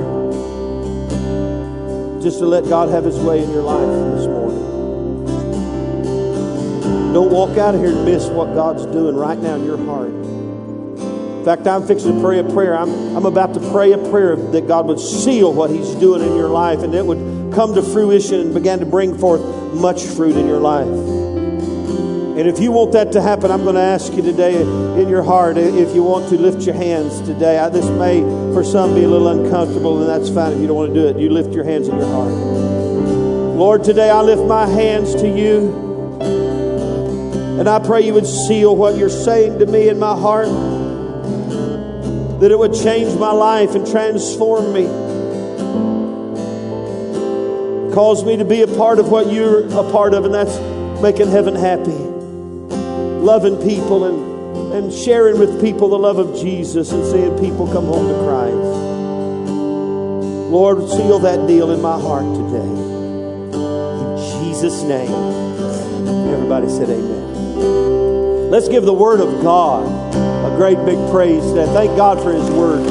[2.19, 4.63] just to let God have His way in your life this morning.
[7.13, 10.24] Don't walk out of here and miss what God's doing right now in your heart.
[11.45, 12.75] In fact, I'm fixing to pray a prayer.
[12.75, 16.35] I'm, I'm about to pray a prayer that God would seal what He's doing in
[16.35, 19.41] your life and it would come to fruition and begin to bring forth
[19.75, 20.87] much fruit in your life.
[20.87, 24.59] And if you want that to happen, I'm going to ask you today
[24.99, 27.59] in your heart if you want to lift your hands today.
[27.59, 28.21] I, this may,
[28.51, 31.07] for some, be a little uncomfortable, and that's fine if you don't want to do
[31.09, 31.21] it.
[31.21, 32.33] You lift your hands in your heart.
[32.33, 35.85] Lord, today I lift my hands to you.
[37.59, 40.47] And I pray you would seal what you're saying to me in my heart,
[42.39, 44.85] that it would change my life and transform me.
[47.93, 50.59] Cause me to be a part of what you're a part of, and that's
[51.01, 52.15] making heaven happy
[53.25, 57.85] loving people and, and sharing with people the love of Jesus and seeing people come
[57.85, 58.55] home to Christ.
[60.51, 62.69] Lord, seal that deal in my heart today.
[63.97, 65.11] In Jesus' name.
[66.31, 67.14] Everybody said amen.
[68.55, 69.85] Let's give the Word of God
[70.15, 71.65] a great big praise today.
[71.73, 72.85] Thank God for His Word.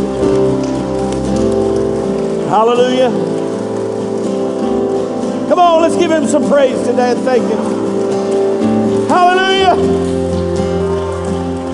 [2.51, 3.09] Hallelujah.
[5.49, 9.09] Come on, let's give Him some praise today and thank Him.
[9.09, 9.75] Hallelujah.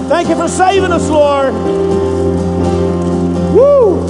[0.09, 1.53] Thank you for saving us, Lord.
[3.57, 4.10] Woo!